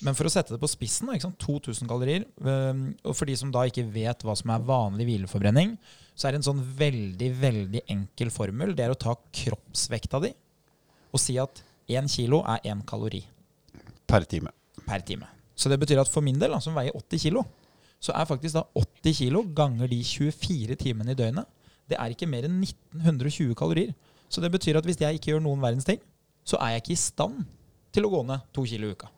[0.00, 1.40] Men for å sette det på spissen, da, ikke sant?
[1.42, 2.22] 2000 kalorier.
[2.40, 5.74] Og for de som da ikke vet hva som er vanlig hvileforbrenning,
[6.14, 8.72] så er det en sånn veldig, veldig enkel formel.
[8.76, 9.12] Det er å ta
[9.42, 10.32] kroppsvekta di
[11.10, 13.22] og si at én kilo er én kalori
[14.06, 14.50] Per time.
[14.86, 15.26] per time.
[15.54, 17.44] Så det betyr at for min del, som veier 80 kilo,
[18.00, 21.46] så er faktisk da 80 kilo ganger de 24 timene i døgnet,
[21.90, 23.94] det er ikke mer enn 1920 kalorier.
[24.30, 26.00] Så det betyr at hvis jeg ikke gjør noen verdens ting,
[26.46, 27.42] så er jeg ikke i stand
[27.92, 29.10] til å gå ned to kilo i uka.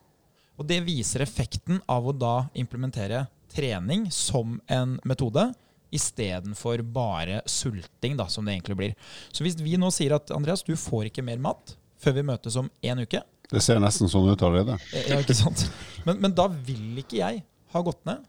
[0.58, 5.50] Og det viser effekten av å da implementere trening som en metode,
[5.92, 8.94] istedenfor bare sulting, da, som det egentlig blir.
[9.28, 12.56] Så hvis vi nå sier at Andreas, du får ikke mer mat før vi møtes
[12.60, 14.78] om én uke, Det ser nesten sånn ut allerede.
[15.08, 15.66] ja, ikke sant?
[16.06, 17.42] Men, men da vil ikke jeg
[17.74, 18.24] ha gått ned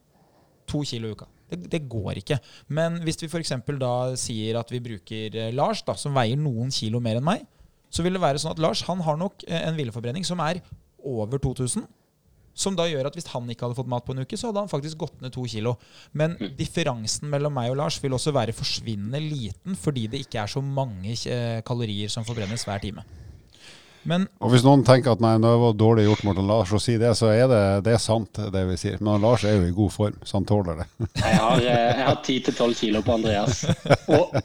[0.68, 1.28] to kilo i uka.
[1.50, 2.38] Det, det går ikke.
[2.74, 3.54] Men hvis vi f.eks.
[3.80, 7.44] da sier at vi bruker eh, Lars, da, som veier noen kilo mer enn meg,
[7.94, 10.62] så vil det være sånn at Lars han har nok eh, en hvileforbrenning som er
[11.04, 11.86] over 2000.
[12.54, 14.62] Som da gjør at hvis han ikke hadde fått mat på en uke, så hadde
[14.62, 15.76] han faktisk gått ned to kilo.
[16.14, 20.52] Men differansen mellom meg og Lars vil også være forsvinnende liten fordi det ikke er
[20.54, 23.06] så mange eh, kalorier som forbrennes hver time.
[24.10, 26.98] Men Og hvis noen tenker at nei, det var dårlig gjort mot Lars å si
[27.00, 28.98] det, så er det, det er sant, det vi sier.
[29.04, 30.88] Men Lars er jo i god form, så han tåler det.
[31.24, 31.38] Jeg
[32.04, 33.64] har, ti til tolv kilo på Andreas.
[34.12, 34.36] Og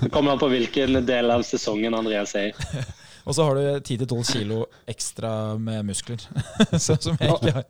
[0.00, 2.86] det kommer an på hvilken del av sesongen Andreas er i.
[3.26, 6.20] Og så har du 10-12 kilo ekstra med muskler.
[6.78, 7.64] så, som jeg ikke har.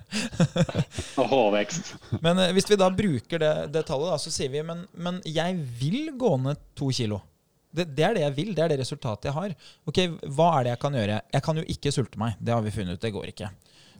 [1.16, 1.94] Og hårvekst.
[2.20, 5.22] Men eh, hvis vi da bruker det, det tallet, da, så sier vi men, men
[5.24, 7.22] jeg vil gå ned to kilo.
[7.74, 8.52] Det, det er det jeg vil.
[8.56, 9.54] Det er det resultatet jeg har.
[9.88, 10.02] Ok,
[10.36, 11.16] Hva er det jeg kan gjøre?
[11.32, 12.36] Jeg kan jo ikke sulte meg.
[12.40, 13.02] Det har vi funnet ut.
[13.02, 13.50] Det går ikke.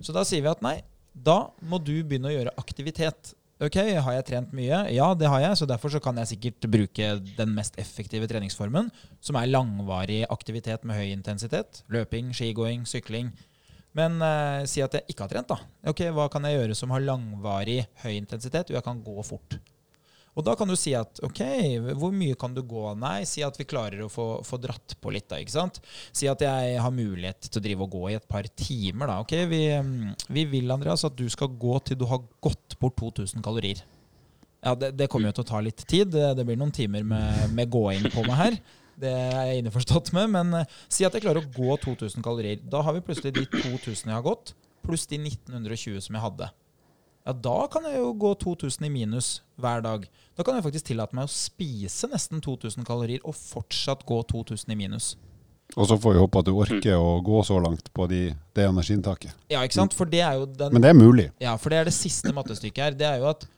[0.04, 0.78] Så da sier vi at nei,
[1.16, 3.34] da må du begynne å gjøre aktivitet.
[3.56, 4.82] Ok, Har jeg trent mye?
[4.92, 5.56] Ja, det har jeg.
[5.56, 7.06] Så derfor så kan jeg sikkert bruke
[7.38, 8.90] den mest effektive treningsformen,
[9.24, 11.80] som er langvarig aktivitet med høy intensitet.
[11.88, 13.30] Løping, skigåing, sykling.
[13.96, 15.56] Men eh, si at jeg ikke har trent, da.
[15.88, 18.68] Ok, Hva kan jeg gjøre som har langvarig høy intensitet?
[18.68, 19.56] Jo, jeg kan gå fort.
[20.36, 21.40] Og da kan du si at ok,
[21.96, 22.82] hvor mye kan du gå?
[23.00, 25.38] Nei, si at vi klarer å få, få dratt på litt, da.
[25.40, 25.80] ikke sant?
[26.12, 29.18] Si at jeg har mulighet til å drive og gå i et par timer, da.
[29.24, 29.62] Ok, vi,
[30.28, 33.80] vi vil, Andreas, at du skal gå til du har gått bort 2000 kalorier.
[34.60, 36.12] Ja, det, det kommer jo til å ta litt tid.
[36.12, 38.60] Det, det blir noen timer med, med gåing på meg her.
[39.00, 40.28] Det er jeg innforstått med.
[40.36, 42.60] Men uh, si at jeg klarer å gå 2000 kalorier.
[42.60, 44.52] Da har vi plutselig de 2000 jeg har gått,
[44.84, 46.52] pluss de 1920 som jeg hadde
[47.26, 50.04] ja, da kan jeg jo gå 2000 i minus hver dag.
[50.38, 54.70] Da kan jeg faktisk tillate meg å spise nesten 2000 kalorier og fortsatt gå 2000
[54.70, 55.16] i minus.
[55.74, 58.20] Og så får vi håpe at du orker å gå så langt på de,
[58.54, 59.34] det energiinntaket.
[59.50, 59.96] Ja, ikke sant?
[59.98, 61.26] For det er jo den, Men det er mulig.
[61.42, 62.96] Ja, for det er det siste mattestykket her.
[63.00, 63.48] Det er jo at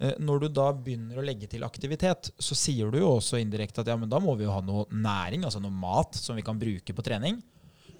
[0.00, 3.84] eh, når du da begynner å legge til aktivitet, så sier du jo også indirekte
[3.84, 6.46] at ja, men da må vi jo ha noe næring, altså noe mat, som vi
[6.46, 7.42] kan bruke på trening.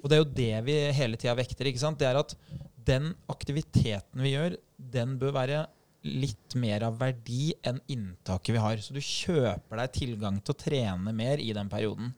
[0.00, 1.68] Og det er jo det vi hele tida vekter.
[1.68, 2.00] ikke sant?
[2.00, 2.32] Det er at
[2.88, 5.64] den aktiviteten vi gjør, den bør være
[6.06, 8.80] litt mer av verdi enn inntaket vi har.
[8.82, 12.12] Så du kjøper deg tilgang til å trene mer i den perioden.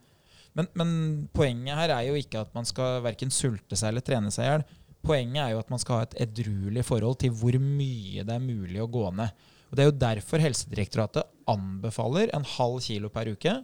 [0.56, 0.92] Men, men
[1.34, 4.50] poenget her er jo ikke at man skal verken sulte seg eller trene seg i
[4.50, 4.66] hjel.
[5.06, 8.44] Poenget er jo at man skal ha et edruelig forhold til hvor mye det er
[8.44, 9.48] mulig å gå ned.
[9.70, 13.60] Og Det er jo derfor Helsedirektoratet anbefaler en halv kilo per uke.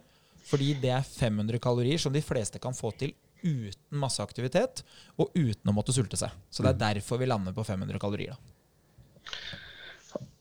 [0.47, 4.85] Fordi det er 500 kalorier som de fleste kan få til uten masse aktivitet
[5.19, 6.31] og uten å måtte sulte seg.
[6.49, 8.39] Så det er derfor vi lander på 500 kalorier.
[8.39, 8.56] da.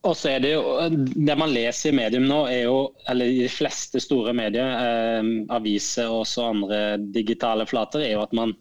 [0.05, 2.77] Og så er Det jo, det man leser i medium nå, er jo,
[3.09, 6.81] eller i de fleste store medier, eh, aviser og også andre
[7.15, 8.53] digitale flater, er jo at man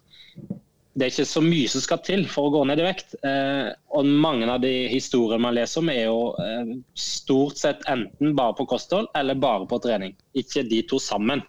[0.94, 3.16] det er ikke så mye som skal til for å gå ned i vekt.
[3.26, 8.36] Eh, og Mange av de historiene man leser om, er jo eh, stort sett enten
[8.38, 10.14] bare på kosthold eller bare på trening.
[10.38, 11.42] Ikke de to sammen.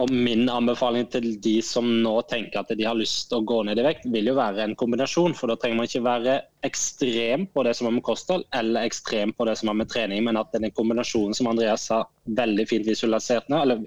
[0.00, 3.58] Og Min anbefaling til de som nå tenker at de har lyst til å gå
[3.68, 5.34] ned i vekt, vil jo være en kombinasjon.
[5.36, 9.34] For da trenger man ikke være ekstrem på det som har med kosthold, eller ekstrem
[9.36, 12.08] på det som har med trening, men at denne kombinasjonen som Andreas har
[12.40, 13.84] veldig fint visualisert nå, eller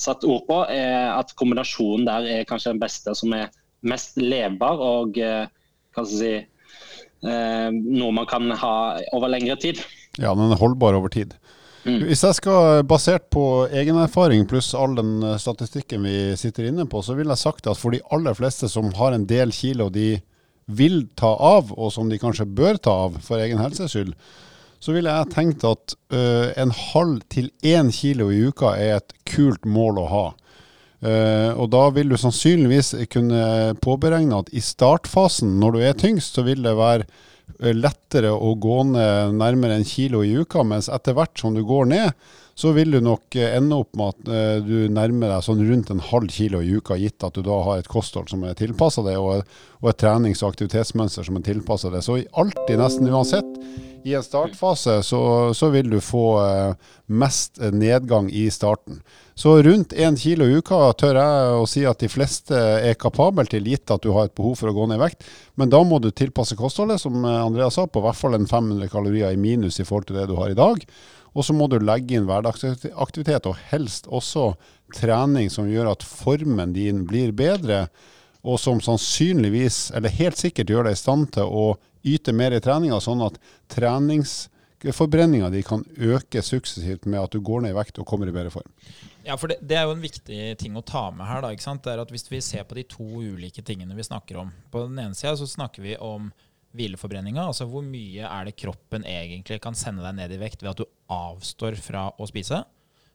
[0.00, 3.52] satt ord på, er at kombinasjonen der er kanskje den beste, som er
[3.84, 5.44] mest levbar og eh,
[5.94, 6.32] hva skal si,
[7.28, 8.74] eh, noe man kan ha
[9.12, 9.84] over lengre tid.
[10.16, 11.36] Ja, den er holdbar over tid.
[11.84, 12.06] Mm.
[12.08, 16.86] Hvis jeg skal, basert på egen erfaring pluss all den eh, statistikken vi sitter inne
[16.88, 19.90] på, så vil jeg sagt at for de aller fleste som har en del kilo
[19.92, 20.16] de
[20.64, 24.14] vil ta av, og som de kanskje bør ta av for egen helses skyld,
[24.80, 29.12] så ville jeg tenkt at uh, en halv til én kilo i uka er et
[29.28, 30.24] kult mål å ha.
[31.04, 36.36] Uh, og da vil du sannsynligvis kunne påberegne at i startfasen, når du er tyngst,
[36.36, 40.90] så vil det være Eh, lettere å gå ned nærmere en kilo i uka, mens
[40.92, 44.28] etter hvert som du går ned, så vil du nok eh, ende opp med at
[44.30, 47.56] eh, du nærmer deg sånn rundt en halv kilo i uka, gitt at du da
[47.66, 49.42] har et kosthold som er tilpassa det, og,
[49.84, 52.04] et trenings- og aktivitetsmønster som er tilpassa det.
[52.06, 53.58] Så alltid, nesten uansett,
[54.04, 55.20] i en startfase så,
[55.56, 56.26] så vil du få
[57.08, 58.98] mest nedgang i starten.
[59.32, 62.52] Så rundt én kilo i uka tør jeg å si at de fleste
[62.84, 65.24] er kapabel til, gitt at du har et behov for å gå ned i vekt.
[65.56, 69.32] Men da må du tilpasse kostholdet, som Andreas sa, på hvert fall en 500 kalorier
[69.32, 70.84] i minus i forhold til det du har i dag.
[71.34, 74.52] Og så må du legge inn hverdagsaktivitet, og helst også
[74.94, 77.88] trening som gjør at formen din blir bedre,
[78.44, 81.66] og som sannsynligvis, eller helt sikkert, gjør deg i stand til å
[82.04, 83.38] yte mer i treninga, sånn at
[83.72, 88.36] treningsforbrenninga di kan øke suksessivt med at du går ned i vekt og kommer i
[88.36, 88.68] bedre form.
[89.24, 91.40] Ja, for det, det, er jo en viktig ting å ta med her.
[91.40, 91.80] da, ikke sant?
[91.86, 94.84] Det er at Hvis vi ser på de to ulike tingene vi snakker om På
[94.84, 96.28] den ene sida så snakker vi om
[96.74, 97.46] hvileforbrenninga.
[97.48, 100.82] Altså hvor mye er det kroppen egentlig kan sende deg ned i vekt ved at
[100.82, 102.62] du avstår fra å spise.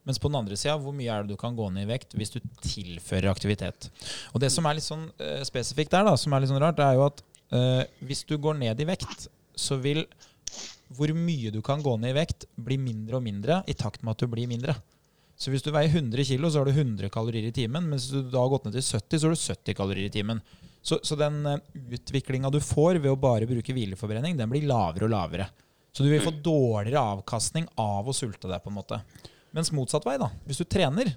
[0.07, 2.15] Mens på den andre sida, hvor mye er det du kan gå ned i vekt
[2.17, 3.89] hvis du tilfører aktivitet.
[4.33, 6.79] Og det som er litt sånn eh, spesifikt der, da, som er litt sånn rart,
[6.79, 9.27] det er jo at eh, hvis du går ned i vekt,
[9.59, 10.05] så vil
[10.95, 14.15] hvor mye du kan gå ned i vekt, bli mindre og mindre i takt med
[14.15, 14.73] at du blir mindre.
[15.39, 17.85] Så hvis du veier 100 kg, så har du 100 kalorier i timen.
[17.87, 20.41] Mens du da har gått ned til 70, så har du 70 kalorier i timen.
[20.81, 21.57] Så, så den uh,
[21.91, 25.49] utviklinga du får ved å bare bruke hvileforbrenning, den blir lavere og lavere.
[25.91, 29.01] Så du vil få dårligere avkastning av å sulte deg, på en måte.
[29.55, 30.29] Mens motsatt vei, da.
[30.47, 31.11] Hvis du trener,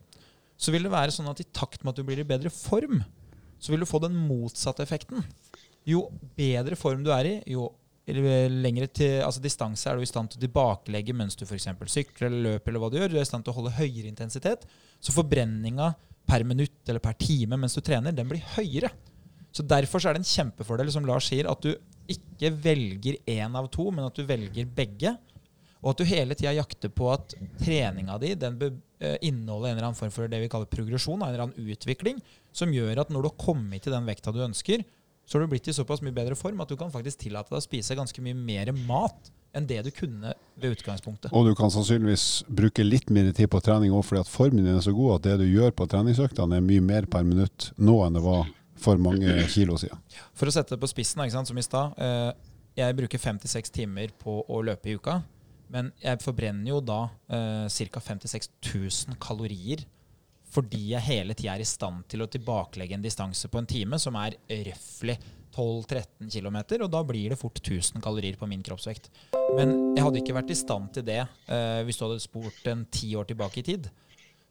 [0.56, 3.02] så vil det være sånn at i takt med at du blir i bedre form,
[3.62, 5.22] så vil du få den motsatte effekten.
[5.86, 6.06] Jo
[6.38, 7.68] bedre form du er i, jo
[8.06, 11.68] lengre til, altså distanse er du i stand til å tilbakelegge mens du f.eks.
[11.86, 13.12] sykler eller løper, eller hva du gjør.
[13.12, 14.66] Du er i stand til å holde høyere intensitet.
[14.98, 15.92] Så forbrenninga
[16.26, 18.90] per minutt eller per time mens du trener, den blir høyere.
[19.52, 21.74] Så Derfor så er det en kjempefordel som Lars sier, at du
[22.10, 25.14] ikke velger én av to, men at du velger begge.
[25.82, 29.76] Og at du hele tida jakter på at treninga di den bør eh, inneholde en
[29.76, 32.20] eller annen form for det vi kaller progresjon, en eller annen utvikling,
[32.54, 34.84] som gjør at når du har kommet til den vekta du ønsker,
[35.26, 37.60] så har du blitt i såpass mye bedre form at du kan faktisk tillate deg
[37.60, 41.34] å spise ganske mye mer mat enn det du kunne ved utgangspunktet.
[41.36, 44.78] Og du kan sannsynligvis bruke litt mer tid på trening òg, fordi at formen din
[44.78, 47.98] er så god at det du gjør på treningsøktene er mye mer per minutt nå
[48.06, 48.48] enn det var
[48.82, 50.00] for mange kilo siden.
[50.38, 51.96] For å sette det på spissen, som i stad.
[51.98, 52.32] Eh,
[52.82, 55.20] jeg bruker fem til seks timer på å løpe i uka.
[55.72, 58.00] Men jeg forbrenner jo da eh, ca.
[58.12, 59.86] 56 000 kalorier
[60.52, 63.96] fordi jeg hele tida er i stand til å tilbakelegge en distanse på en time
[64.00, 64.36] som er
[64.68, 65.16] røftlig
[65.52, 69.10] 12-13 km, og da blir det fort 1000 kalorier på min kroppsvekt.
[69.56, 72.86] Men jeg hadde ikke vært i stand til det eh, hvis du hadde spurt en
[72.92, 73.88] ti år tilbake i tid.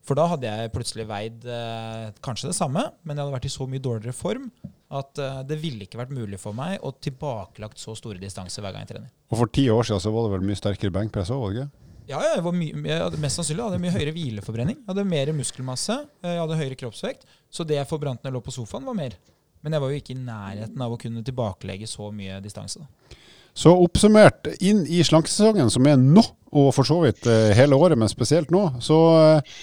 [0.07, 3.53] For da hadde jeg plutselig veid eh, kanskje det samme, men jeg hadde vært i
[3.53, 4.47] så mye dårligere form
[4.91, 8.73] at eh, det ville ikke vært mulig for meg å tilbakelagt så store distanser hver
[8.75, 9.11] gang jeg trener.
[9.31, 11.61] Og for ti år siden så var det vel mye sterkere benkpress òg, var det
[11.61, 11.87] ikke?
[12.09, 14.79] Ja, jeg var mye, jeg mest sannsynlig hadde jeg mye høyere hvileforbrenning.
[14.81, 17.27] Jeg hadde mer muskelmasse, eh, jeg hadde høyere kroppsvekt.
[17.53, 19.15] Så det jeg forbrant når jeg lå på sofaen, var mer.
[19.61, 22.81] Men jeg var jo ikke i nærheten av å kunne tilbakelegge så mye distanse.
[22.81, 23.19] Da.
[23.53, 27.99] Så oppsummert, inn i slankesesongen, som er nå, og for så vidt eh, hele året,
[27.99, 29.53] men spesielt nå, så Eh,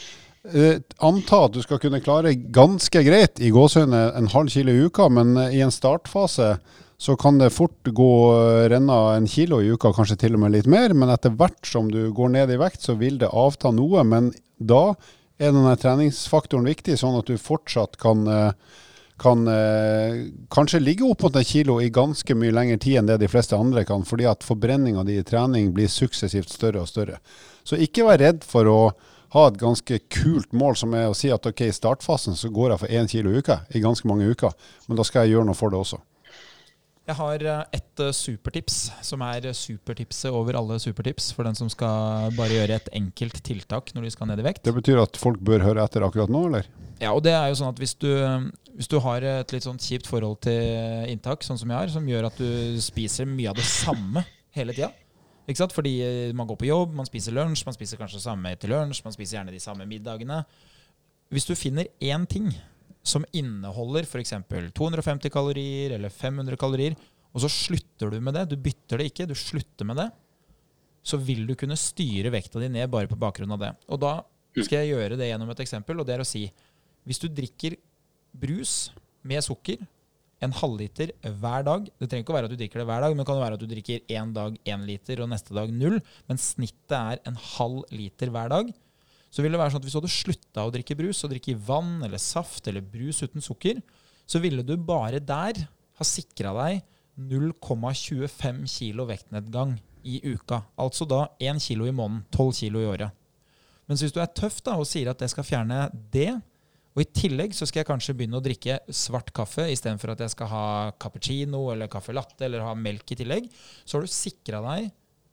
[0.99, 5.09] anta at du skal kunne klare ganske greit i gåsehudene en halv kilo i uka,
[5.13, 6.57] men eh, i en startfase
[6.99, 10.57] så kan det fort gå eh, renne en kilo i uka, kanskje til og med
[10.57, 10.95] litt mer.
[10.97, 14.03] Men etter hvert som du går ned i vekt, så vil det avta noe.
[14.09, 14.93] Men da
[15.39, 18.25] er denne treningsfaktoren viktig, sånn at du fortsatt kan,
[19.23, 19.45] kan
[20.51, 23.55] kanskje ligge opp mot en kilo i ganske mye lengre tid enn det de fleste
[23.55, 27.21] andre kan, fordi at forbrenninga di i trening blir suksessivt større og større.
[27.63, 28.81] Så ikke vær redd for å
[29.35, 32.73] ha et ganske kult mål, som er å si at ok, i startfasen så går
[32.75, 34.55] jeg for én kilo i uka i ganske mange uker,
[34.89, 36.01] men da skal jeg gjøre noe for det også.
[37.09, 38.75] Jeg har eh, et eh, supertips,
[39.07, 43.95] som er supertipset over alle supertips for den som skal bare gjøre et enkelt tiltak
[43.97, 44.61] når de skal ned i vekt.
[44.69, 46.69] Det betyr at folk bør høre etter akkurat nå, eller?
[47.01, 48.11] Ja, og det er jo sånn at hvis du,
[48.77, 52.09] hvis du har et litt sånn kjipt forhold til inntak, sånn som jeg har, som
[52.13, 54.27] gjør at du spiser mye av det samme
[54.59, 54.91] hele tida,
[55.49, 55.75] ikke sant?
[55.77, 59.03] Fordi eh, man går på jobb, man spiser lunsj, man spiser kanskje samme til lunsj,
[59.07, 60.43] man spiser gjerne de samme middagene.
[61.33, 62.51] Hvis du finner én ting
[63.05, 64.35] som inneholder f.eks.
[64.77, 66.97] 250 kalorier eller 500 kalorier,
[67.33, 70.09] og så slutter du med det, du bytter det ikke, du slutter med det,
[71.09, 73.71] så vil du kunne styre vekta di ned bare på bakgrunn av det.
[73.89, 74.19] Og da
[74.59, 76.49] skal jeg gjøre det gjennom et eksempel, og det er å si
[77.09, 77.79] hvis du drikker
[78.37, 78.91] brus
[79.25, 79.81] med sukker
[80.45, 81.87] en halvliter hver dag.
[81.99, 83.59] Det trenger ikke å være at du drikker det hver dag, men det kan være
[83.59, 85.99] at du drikker én dag én liter og neste dag null.
[86.31, 88.71] Men snittet er en halv liter hver dag.
[89.29, 91.57] Så vil det være sånn at hvis du hadde slutta å drikke brus og drikke
[91.69, 93.83] vann eller saft eller brus uten sukker,
[94.29, 95.67] så ville du bare der
[95.99, 96.85] ha sikra deg
[97.19, 99.75] 0,25 kilo vektnedgang
[100.07, 100.63] i uka.
[100.79, 102.25] Altså da 1 kilo i måneden.
[102.31, 103.15] 12 kilo i året.
[103.89, 106.31] Mens hvis du er tøff da, og sier at jeg skal fjerne det,
[106.99, 110.33] og I tillegg så skal jeg kanskje begynne å drikke svart kaffe istedenfor at jeg
[110.33, 110.63] skal ha
[110.99, 113.45] cappuccino eller caffè latte eller ha melk i tillegg.
[113.87, 114.89] Så har du sikra deg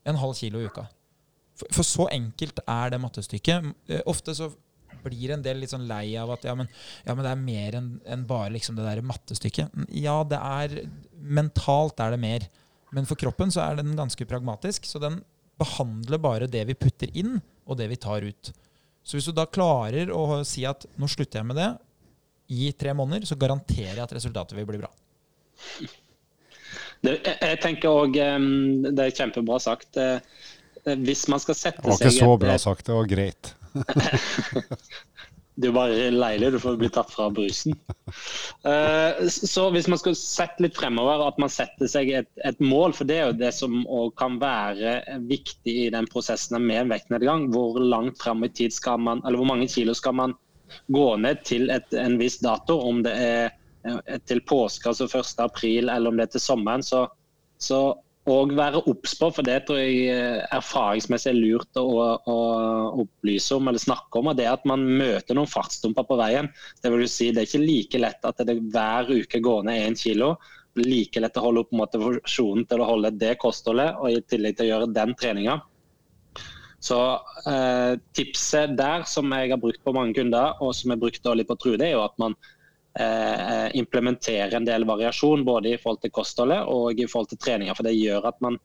[0.06, 0.84] en halv kilo i uka.
[1.58, 3.72] For, for, så enkelt er det mattestykket.
[3.90, 4.52] Eh, ofte så
[5.06, 6.70] blir en del litt sånn lei av at ja, men,
[7.02, 9.74] ja, men det er mer enn en bare liksom det der mattestykket.
[9.98, 10.78] Ja, det er
[11.18, 12.46] mentalt er det mer.
[12.94, 14.86] Men for kroppen så er den ganske pragmatisk.
[14.86, 15.24] Så den
[15.58, 18.54] behandler bare det vi putter inn, og det vi tar ut.
[19.06, 21.70] Så hvis du da klarer å si at nå slutter jeg med det
[22.56, 24.90] i tre måneder, så garanterer jeg at resultatet vil bli bra.
[27.06, 30.00] Det, jeg tenker òg Det er kjempebra sagt.
[30.02, 30.18] Eh,
[31.06, 33.54] hvis man skal sette seg Det var ikke så bra sagt, det var greit.
[35.56, 37.78] det er jo bare leilig, du får bli tatt fra brusen.
[38.66, 42.96] Uh, så hvis man skal sette litt fremover, at man setter seg et, et mål,
[42.98, 43.76] for det er jo det som
[44.18, 47.48] kan være viktig i den prosessen med en vektnedgang.
[47.54, 50.34] Hvor langt frem i tid skal man, eller hvor mange kilo skal man
[50.94, 52.80] gå ned til et, en viss dato?
[52.90, 53.54] Om det er
[53.86, 55.38] eh, til påske, altså 1.
[55.46, 56.86] april, eller om det er til sommeren.
[56.86, 57.06] Så,
[57.62, 57.84] så
[58.26, 61.86] og være obs på, for det tror jeg eh, erfaringsmessig er lurt å,
[62.18, 62.38] å,
[63.04, 64.32] opplyse om eller snakke om.
[64.32, 66.50] og Det er at man møter noen fartsdumper på veien.
[66.82, 70.00] Det vil si, det er ikke like lett at det hver uke går ned én
[70.00, 70.34] kilo.
[70.82, 74.68] Like lett å holde opp motivasjonen til å holde det kostholdet, og i tillegg til
[74.68, 75.60] å gjøre den treninga.
[76.86, 76.98] Så
[77.50, 81.50] eh, Tipset der som jeg har brukt på mange kunder, og som jeg brukte litt
[81.50, 82.34] på Trude, er jo at man
[83.76, 87.74] implementere en del variasjon både i forhold til kostholdet og i forhold til treninga.
[87.76, 88.56] For det gjør at man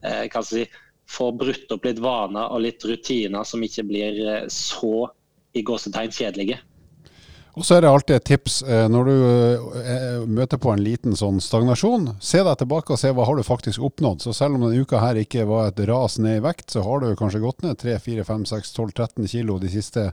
[0.00, 0.62] eh, kan si,
[1.10, 5.10] får brutt opp litt vaner og litt rutiner som ikke blir eh, så
[5.56, 6.58] i gåsetegn kjedelige.
[7.56, 9.14] Og så er det alltid et tips eh, når du
[9.80, 12.10] eh, møter på en liten sånn stagnasjon.
[12.20, 14.26] Se deg tilbake og se hva har du faktisk oppnådd.
[14.26, 17.00] Så selv om denne uka her ikke var et ras ned i vekt, så har
[17.00, 20.10] du kanskje gått ned 3-4-5-6-12-13 kilo de siste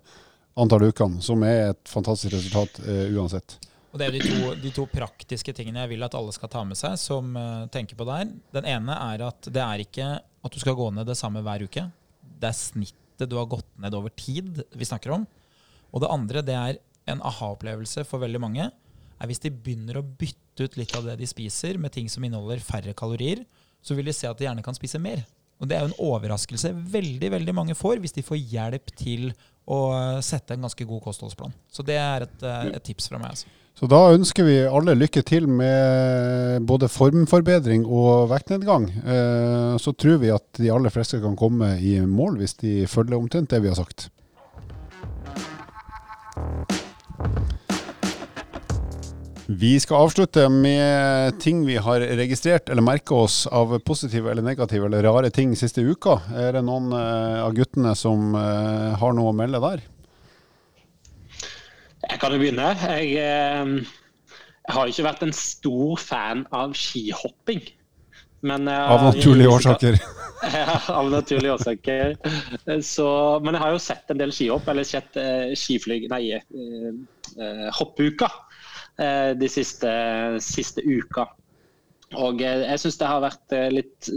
[0.60, 3.58] antall ukene, som er et fantastisk resultat uh, uansett.
[3.94, 6.64] Og Det er de to, de to, praktiske tingene jeg vil at alle skal ta
[6.66, 8.32] med seg, som uh, tenker på der.
[8.56, 11.66] Den ene er at det er ikke at du skal gå ned det samme hver
[11.66, 11.86] uke.
[12.22, 15.28] Det er snittet du har gått ned over tid vi snakker om.
[15.94, 16.80] Og det andre det er
[17.12, 18.66] en aha-opplevelse for veldig mange.
[18.66, 22.24] er Hvis de begynner å bytte ut litt av det de spiser, med ting som
[22.26, 23.46] inneholder færre kalorier,
[23.84, 25.24] så vil de se at de gjerne kan spise mer.
[25.62, 29.30] Og Det er jo en overraskelse veldig veldig mange får hvis de får hjelp til
[29.72, 31.54] og sette en ganske god kostholdsplan.
[31.72, 33.36] Så det er et, eh, et tips fra meg.
[33.36, 33.48] Altså.
[33.74, 38.90] Så da ønsker vi alle lykke til med både formforbedring og vektnedgang.
[39.02, 43.18] Eh, så tror vi at de aller fleste kan komme i mål hvis de følger
[43.18, 44.10] omtrent det vi har sagt.
[49.60, 54.86] Vi skal avslutte med ting vi har registrert eller merka oss av positive eller negative
[54.86, 56.16] eller rare ting siste uka.
[56.40, 59.84] Er det noen uh, av guttene som uh, har noe å melde der?
[62.08, 62.72] Jeg kan jo begynne.
[62.82, 63.84] Jeg, uh,
[64.64, 67.62] jeg har ikke vært en stor fan av skihopping.
[68.44, 70.00] Men, av naturlige årsaker?
[70.56, 72.18] ja, av naturlige årsaker.
[72.84, 73.06] Så,
[73.44, 75.16] men jeg har jo sett en del skihopp, eller sett
[75.60, 76.42] skiflyg, nei,
[77.78, 78.32] hoppuka.
[79.02, 79.90] Eh, de siste,
[80.44, 81.26] siste uka.
[82.14, 84.10] Og eh, jeg syns det har vært eh, litt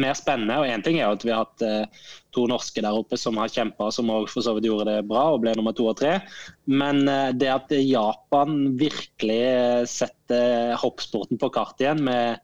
[0.00, 0.56] mer spennende.
[0.62, 1.92] og Én ting er at vi har hatt
[2.34, 5.26] to norske der oppe som har kjempa, som også for så vidt gjorde det bra
[5.34, 6.16] og ble nummer to og tre.
[6.64, 7.04] Men
[7.36, 9.44] det at Japan virkelig
[9.92, 12.40] setter hoppsporten på kartet igjen med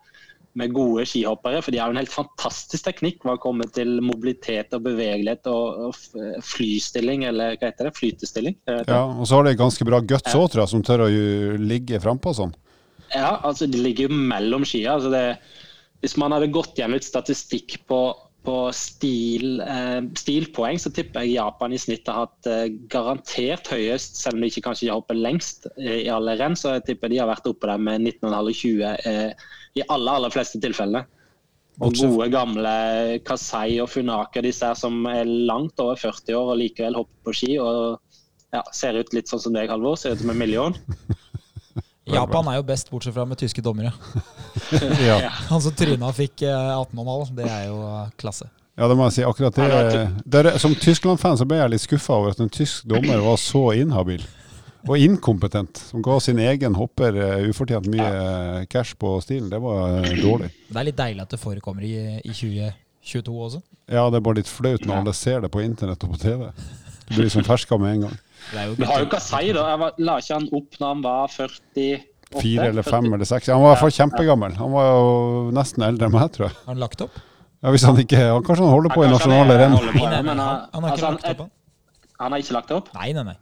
[0.59, 1.61] med gode skihoppere.
[1.63, 5.91] For de har jo en helt fantastisk teknikk hva kommer til mobilitet og bevegelighet og,
[5.91, 7.97] og flystilling, eller hva heter det?
[7.99, 8.59] Flytestilling.
[8.67, 11.13] Ja, og så har de ganske bra guts òg, tror jeg, som tør å
[11.61, 12.57] ligge frampå sånn.
[13.15, 14.97] Ja, altså de ligger jo mellom skia.
[14.97, 15.25] Altså det,
[16.03, 18.01] hvis man hadde gått gjennom litt statistikk på,
[18.47, 24.21] på stil, eh, stilpoeng, så tipper jeg Japan i snitt har hatt eh, garantert høyest,
[24.23, 26.59] selv om de ikke kanskje hopper lengst eh, i alle renn.
[26.59, 29.49] Så jeg tipper de har vært oppe der med 19,5 og 20 eh,
[29.79, 31.05] i alle aller fleste tilfellene.
[31.81, 32.73] Og gode, gamle
[33.25, 37.37] Kasei og Funaka, disse her som er langt over 40 år og likevel hopper på
[37.39, 38.01] ski og
[38.53, 39.97] ja, ser ut litt sånn som deg, Halvor.
[39.97, 40.77] Ser ut som en million.
[42.11, 43.93] Japan er jo best, bortsett fra med tyske dommere.
[45.09, 45.31] ja.
[45.53, 48.51] Han som tryna fikk 18,5, eh, det er jo eh, klasse.
[48.77, 49.25] Ja, det må jeg si.
[49.29, 53.21] Akkurat det, Der, Som Tyskland-fan så ble jeg litt skuffa over at en tysk dommer
[53.23, 54.25] var så inhabil
[54.89, 59.51] og inkompetent, som ga sin egen hopper uh, ufortjent mye uh, cash på stilen.
[59.53, 60.51] Det var uh, dårlig.
[60.71, 63.63] Det er litt deilig at det forekommer i, i 2022 også.
[63.91, 66.47] Ja, det er bare litt flaut når alle ser det på internett og på TV.
[67.09, 68.19] Du blir liksom ferska med en gang.
[68.51, 69.67] Vi har jo ikke å si, da.
[69.73, 71.89] Jeg la ikke han opp når han var 48?
[72.31, 73.51] Fire eller fem eller seks.
[73.51, 74.55] Han var i hvert fall kjempegammel.
[74.61, 75.11] Han var jo
[75.55, 76.57] nesten eldre enn meg, tror jeg.
[76.63, 77.19] Har han lagt opp?
[77.61, 79.75] Ja, hvis han ikke, han Kanskje han holder på i nasjonale renn.
[79.77, 81.51] Han, han, har ikke lagt opp, han.
[82.23, 82.93] Han har ikke lagt opp?
[82.97, 83.37] Nei, nei, nei.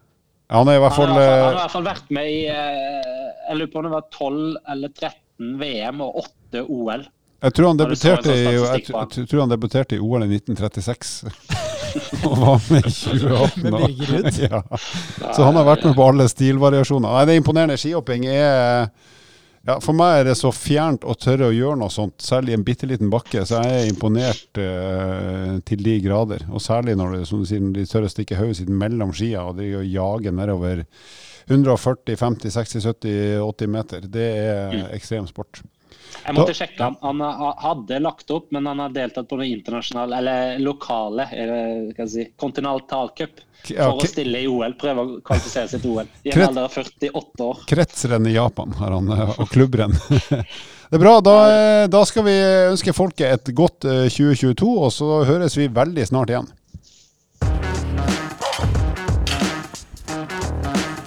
[0.49, 3.09] Han, er i hvert fall, han, har, i hvert fall vært med i eh,
[3.51, 4.39] Jeg lurer på om det var 12
[4.75, 7.05] eller 13 VM og 8 OL.
[7.39, 11.13] Jeg tror han debuterte, i, jeg, jeg tror han debuterte i OL i 1936.
[12.27, 13.61] og var med i 2018.
[13.63, 14.63] med Birger ja.
[15.37, 17.13] Så han har vært med på alle stilvariasjoner.
[17.13, 17.79] Nei, Det er imponerende.
[17.79, 18.89] Skihopping er
[19.69, 22.59] ja, For meg er det så fjernt å tørre å gjøre noe sånt, særlig i
[22.59, 23.45] en bitte liten bakke.
[23.45, 26.47] Så jeg er imponert uh, til de grader.
[26.49, 29.45] Og særlig når, det, som du sier, de tør å stikke hodet sitt mellom skia
[29.51, 30.87] og de jager nedover
[31.49, 34.09] 140, 50, 60, 70, 80 meter.
[34.09, 34.87] Det er mm.
[34.97, 35.63] ekstrem sport.
[36.25, 36.91] Jeg måtte sjekke.
[37.01, 42.09] Han, han hadde lagt opp, men han har deltatt på noe internasjonale, eller lokale, eller
[42.11, 44.75] si, kontinentalcup for å stille i OL.
[44.79, 46.11] Prøve å kvalifisere seg til OL.
[46.25, 47.63] I en alder av 48 år.
[47.71, 49.97] Kretsrenn i Japan har han, eh, og klubbrenn.
[50.89, 51.19] Det er bra.
[51.21, 52.37] Da, eh, da skal vi
[52.71, 56.49] ønske folket et godt eh, 2022, og så høres vi veldig snart igjen.